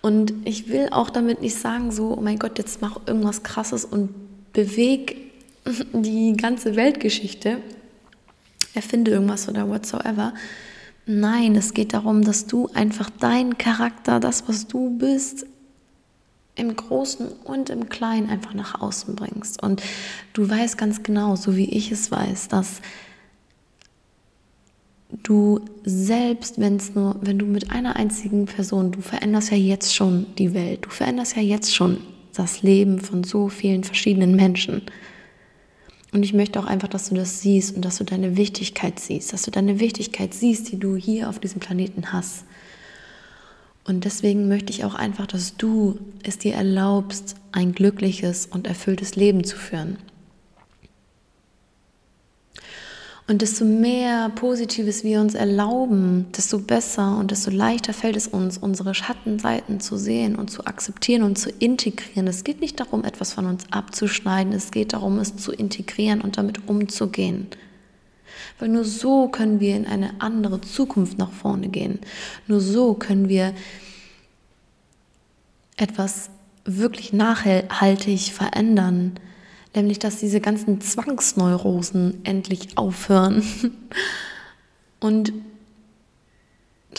Und 0.02 0.34
ich 0.46 0.70
will 0.70 0.90
auch 0.92 1.10
damit 1.10 1.42
nicht 1.42 1.56
sagen, 1.56 1.92
so, 1.92 2.18
oh 2.18 2.22
mein 2.22 2.40
Gott, 2.40 2.58
jetzt 2.58 2.82
mach 2.82 3.00
irgendwas 3.08 3.44
Krasses 3.44 3.84
und 3.84 4.10
beweg 4.54 5.18
die 5.94 6.34
ganze 6.38 6.76
Weltgeschichte, 6.76 7.58
erfinde 8.74 9.12
irgendwas 9.12 9.50
oder 9.50 9.68
whatsoever. 9.70 10.34
Nein, 11.06 11.56
es 11.56 11.74
geht 11.74 11.94
darum, 11.94 12.24
dass 12.24 12.48
du 12.48 12.70
einfach 12.74 13.10
deinen 13.10 13.58
Charakter, 13.58 14.20
das, 14.20 14.48
was 14.48 14.68
du 14.68 14.98
bist, 14.98 15.46
im 16.58 16.76
Großen 16.76 17.28
und 17.44 17.70
im 17.70 17.88
Kleinen 17.88 18.30
einfach 18.30 18.54
nach 18.54 18.82
außen 18.82 19.16
bringst. 19.16 19.62
Und 19.62 19.82
du 20.34 20.50
weißt 20.50 20.78
ganz 20.78 21.04
genau, 21.04 21.36
so 21.36 21.56
wie 21.56 21.70
ich 21.70 21.92
es 21.92 22.12
weiß, 22.12 22.48
dass 22.50 22.82
du 25.24 25.62
selbst, 25.86 26.60
wenn 26.60 26.76
es 26.76 26.96
nur, 26.96 27.16
wenn 27.22 27.40
du 27.40 27.46
mit 27.46 27.72
einer 27.72 27.96
einzigen 27.96 28.46
Person, 28.46 28.92
du 28.92 29.02
veränderst 29.02 29.52
ja 29.52 29.58
jetzt 29.58 29.96
schon 29.96 30.26
die 30.38 30.54
Welt, 30.54 30.86
du 30.86 30.90
veränderst 30.90 31.36
ja 31.36 31.42
jetzt 31.42 31.74
schon 31.74 31.98
das 32.34 32.62
Leben 32.62 33.00
von 33.00 33.24
so 33.24 33.48
vielen 33.50 33.84
verschiedenen 33.84 34.36
Menschen. 34.36 34.84
Und 36.14 36.24
ich 36.24 36.34
möchte 36.34 36.60
auch 36.60 36.66
einfach, 36.66 36.88
dass 36.88 37.10
du 37.10 37.16
das 37.16 37.42
siehst 37.42 37.76
und 37.76 37.84
dass 37.84 37.98
du 37.98 38.04
deine 38.04 38.38
Wichtigkeit 38.38 39.00
siehst, 39.00 39.34
dass 39.34 39.44
du 39.44 39.52
deine 39.52 39.80
Wichtigkeit 39.80 40.34
siehst, 40.34 40.72
die 40.72 40.80
du 40.80 40.96
hier 40.96 41.30
auf 41.30 41.40
diesem 41.40 41.60
Planeten 41.60 42.12
hast. 42.14 42.46
Und 43.88 44.04
deswegen 44.04 44.50
möchte 44.50 44.72
ich 44.72 44.84
auch 44.84 44.96
einfach, 44.96 45.28
dass 45.28 45.56
du 45.56 45.98
es 46.24 46.38
dir 46.38 46.54
erlaubst, 46.56 47.36
ein 47.54 47.72
glückliches 47.72 48.46
und 48.46 48.68
erfülltes 48.68 49.16
Leben 49.16 49.46
zu 49.46 49.56
führen. 49.56 49.98
Und 53.30 53.42
desto 53.42 53.66
mehr 53.66 54.30
Positives 54.30 55.04
wir 55.04 55.20
uns 55.20 55.36
erlauben, 55.36 56.28
desto 56.36 56.60
besser 56.60 57.18
und 57.18 57.32
desto 57.32 57.52
leichter 57.52 57.94
fällt 57.94 58.16
es 58.16 58.28
uns, 58.28 58.58
unsere 58.58 58.94
Schattenseiten 58.94 59.82
zu 59.82 59.98
sehen 59.98 60.36
und 60.38 60.50
zu 60.50 60.66
akzeptieren 60.66 61.24
und 61.24 61.38
zu 61.38 61.50
integrieren. 61.50 62.28
Es 62.28 62.46
geht 62.46 62.62
nicht 62.62 62.80
darum, 62.80 63.04
etwas 63.04 63.34
von 63.34 63.46
uns 63.46 63.66
abzuschneiden, 63.72 64.54
es 64.54 64.72
geht 64.72 64.94
darum, 64.94 65.20
es 65.20 65.36
zu 65.36 65.52
integrieren 65.52 66.22
und 66.22 66.38
damit 66.38 66.70
umzugehen. 66.70 67.48
Weil 68.60 68.70
nur 68.70 68.86
so 68.86 69.28
können 69.28 69.60
wir 69.60 69.76
in 69.76 69.86
eine 69.86 70.20
andere 70.20 70.62
Zukunft 70.62 71.18
nach 71.18 71.32
vorne 71.32 71.70
gehen. 71.70 72.00
Nur 72.48 72.60
so 72.60 72.94
können 72.94 73.30
wir 73.30 73.54
etwas 75.76 76.30
wirklich 76.66 77.14
nachhaltig 77.14 78.32
verändern. 78.32 79.20
Nämlich 79.76 80.00
dass 80.00 80.18
diese 80.18 80.42
ganzen 80.42 80.82
Zwangsneurosen 80.82 82.22
endlich 82.24 82.78
aufhören. 82.78 83.44
Und 85.00 85.34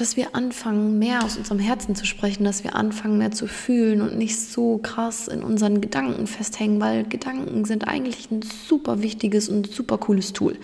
dass 0.00 0.16
wir 0.16 0.36
anfangen, 0.36 0.98
mehr 0.98 1.24
aus 1.24 1.36
unserem 1.36 1.58
Herzen 1.58 1.96
zu 1.96 2.06
sprechen, 2.06 2.44
dass 2.44 2.62
wir 2.62 2.76
anfangen, 2.76 3.18
mehr 3.18 3.32
zu 3.32 3.48
fühlen 3.48 4.00
und 4.00 4.16
nicht 4.16 4.38
so 4.38 4.78
krass 4.78 5.26
in 5.26 5.42
unseren 5.42 5.80
Gedanken 5.80 6.28
festhängen, 6.28 6.80
weil 6.80 7.02
Gedanken 7.04 7.64
sind 7.64 7.88
eigentlich 7.88 8.30
ein 8.30 8.42
super 8.42 9.02
wichtiges 9.02 9.48
und 9.48 9.68
super 9.68 9.98
cooles 9.98 10.32
Tool, 10.32 10.56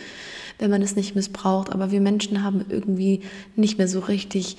wenn 0.58 0.70
man 0.70 0.82
es 0.82 0.96
nicht 0.96 1.14
missbraucht. 1.14 1.72
Aber 1.72 1.90
wir 1.90 2.00
Menschen 2.00 2.42
haben 2.42 2.64
irgendwie 2.68 3.20
nicht 3.56 3.78
mehr 3.78 3.88
so 3.88 4.00
richtig 4.00 4.56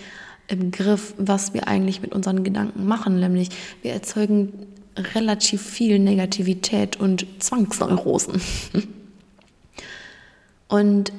im 0.47 0.71
Griff, 0.71 1.13
was 1.17 1.53
wir 1.53 1.67
eigentlich 1.67 2.01
mit 2.01 2.13
unseren 2.13 2.43
Gedanken 2.43 2.85
machen, 2.85 3.19
nämlich 3.19 3.49
wir 3.81 3.93
erzeugen 3.93 4.53
relativ 4.97 5.61
viel 5.61 5.99
Negativität 5.99 6.99
und 6.99 7.25
Zwangsneurosen. 7.39 8.41
Und 10.67 11.13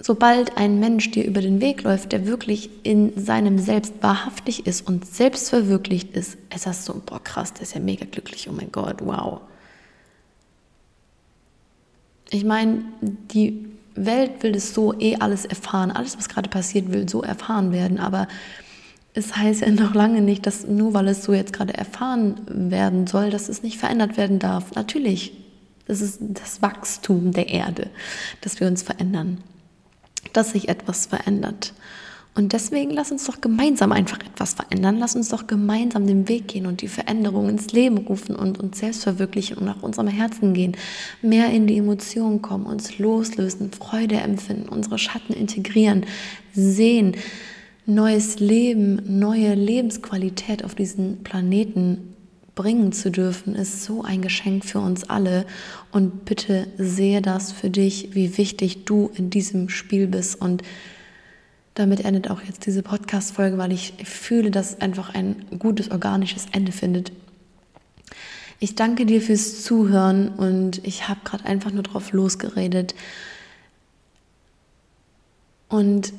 sobald 0.00 0.56
ein 0.56 0.78
Mensch 0.78 1.10
dir 1.10 1.24
über 1.24 1.40
den 1.40 1.60
Weg 1.60 1.82
läuft, 1.82 2.12
der 2.12 2.26
wirklich 2.26 2.70
in 2.84 3.12
seinem 3.20 3.58
Selbst 3.58 3.94
wahrhaftig 4.00 4.64
ist 4.66 4.86
und 4.86 5.04
selbstverwirklicht 5.04 6.16
ist, 6.16 6.38
ist 6.54 6.66
das 6.66 6.84
so, 6.84 7.02
boah 7.04 7.22
krass, 7.22 7.52
der 7.52 7.62
ist 7.62 7.74
ja 7.74 7.80
mega 7.80 8.04
glücklich, 8.04 8.48
oh 8.48 8.52
mein 8.52 8.70
Gott, 8.70 9.04
wow. 9.04 9.40
Ich 12.30 12.44
meine, 12.44 12.84
die 13.00 13.66
Welt 13.96 14.42
will 14.42 14.54
es 14.54 14.74
so 14.74 14.92
eh 14.98 15.16
alles 15.16 15.44
erfahren, 15.44 15.90
alles, 15.90 16.16
was 16.16 16.28
gerade 16.28 16.48
passiert, 16.48 16.92
will 16.92 17.08
so 17.08 17.22
erfahren 17.22 17.72
werden, 17.72 17.98
aber 17.98 18.28
es 19.14 19.36
heißt 19.36 19.62
ja 19.62 19.70
noch 19.70 19.94
lange 19.94 20.20
nicht, 20.20 20.46
dass 20.46 20.66
nur 20.66 20.94
weil 20.94 21.08
es 21.08 21.24
so 21.24 21.32
jetzt 21.32 21.52
gerade 21.52 21.74
erfahren 21.74 22.40
werden 22.46 23.06
soll, 23.06 23.30
dass 23.30 23.48
es 23.48 23.62
nicht 23.62 23.78
verändert 23.78 24.16
werden 24.16 24.38
darf. 24.38 24.74
Natürlich, 24.74 25.32
das 25.86 26.00
ist 26.00 26.18
das 26.20 26.62
Wachstum 26.62 27.32
der 27.32 27.48
Erde, 27.48 27.90
dass 28.42 28.60
wir 28.60 28.66
uns 28.66 28.82
verändern, 28.82 29.38
dass 30.32 30.52
sich 30.52 30.68
etwas 30.68 31.06
verändert. 31.06 31.72
Und 32.36 32.52
deswegen 32.52 32.90
lass 32.90 33.10
uns 33.10 33.24
doch 33.24 33.40
gemeinsam 33.40 33.92
einfach 33.92 34.18
etwas 34.20 34.52
verändern. 34.52 34.98
Lass 34.98 35.16
uns 35.16 35.30
doch 35.30 35.46
gemeinsam 35.46 36.06
den 36.06 36.28
Weg 36.28 36.48
gehen 36.48 36.66
und 36.66 36.82
die 36.82 36.88
Veränderung 36.88 37.48
ins 37.48 37.72
Leben 37.72 37.96
rufen 37.96 38.36
und 38.36 38.60
uns 38.60 38.78
selbst 38.78 39.04
verwirklichen 39.04 39.56
und 39.56 39.64
nach 39.64 39.82
unserem 39.82 40.08
Herzen 40.08 40.52
gehen. 40.52 40.76
Mehr 41.22 41.50
in 41.50 41.66
die 41.66 41.78
Emotionen 41.78 42.42
kommen, 42.42 42.66
uns 42.66 42.98
loslösen, 42.98 43.72
Freude 43.72 44.16
empfinden, 44.16 44.68
unsere 44.68 44.98
Schatten 44.98 45.32
integrieren, 45.32 46.04
sehen, 46.52 47.16
neues 47.86 48.38
Leben, 48.38 49.18
neue 49.18 49.54
Lebensqualität 49.54 50.62
auf 50.62 50.74
diesen 50.74 51.22
Planeten 51.22 52.14
bringen 52.54 52.92
zu 52.92 53.10
dürfen, 53.10 53.54
ist 53.54 53.84
so 53.84 54.02
ein 54.02 54.20
Geschenk 54.20 54.66
für 54.66 54.80
uns 54.80 55.08
alle. 55.08 55.46
Und 55.90 56.26
bitte 56.26 56.66
sehe 56.76 57.22
das 57.22 57.52
für 57.52 57.70
dich, 57.70 58.14
wie 58.14 58.36
wichtig 58.36 58.84
du 58.84 59.10
in 59.14 59.30
diesem 59.30 59.70
Spiel 59.70 60.06
bist. 60.06 60.38
Und 60.38 60.62
damit 61.76 62.04
endet 62.04 62.30
auch 62.30 62.42
jetzt 62.42 62.66
diese 62.66 62.82
Podcast-Folge, 62.82 63.58
weil 63.58 63.70
ich 63.70 63.92
fühle, 64.04 64.50
dass 64.50 64.80
einfach 64.80 65.14
ein 65.14 65.36
gutes 65.58 65.90
organisches 65.90 66.46
Ende 66.50 66.72
findet. 66.72 67.12
Ich 68.58 68.74
danke 68.74 69.04
dir 69.04 69.20
fürs 69.20 69.62
Zuhören 69.62 70.30
und 70.30 70.84
ich 70.86 71.06
habe 71.08 71.20
gerade 71.24 71.44
einfach 71.44 71.70
nur 71.70 71.82
drauf 71.82 72.12
losgeredet. 72.12 72.94
Und 75.68 76.14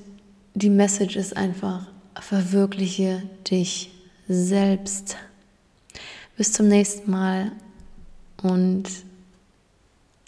die 0.54 0.70
Message 0.70 1.15
ist 1.15 1.36
einfach, 1.36 1.88
verwirkliche 2.20 3.24
dich 3.50 3.91
selbst. 4.28 5.17
Bis 6.38 6.54
zum 6.54 6.67
nächsten 6.67 7.10
Mal 7.10 7.52
und 8.43 8.84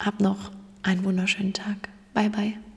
hab 0.00 0.20
noch 0.20 0.50
einen 0.82 1.04
wunderschönen 1.04 1.52
Tag. 1.52 1.88
Bye 2.14 2.30
bye. 2.30 2.69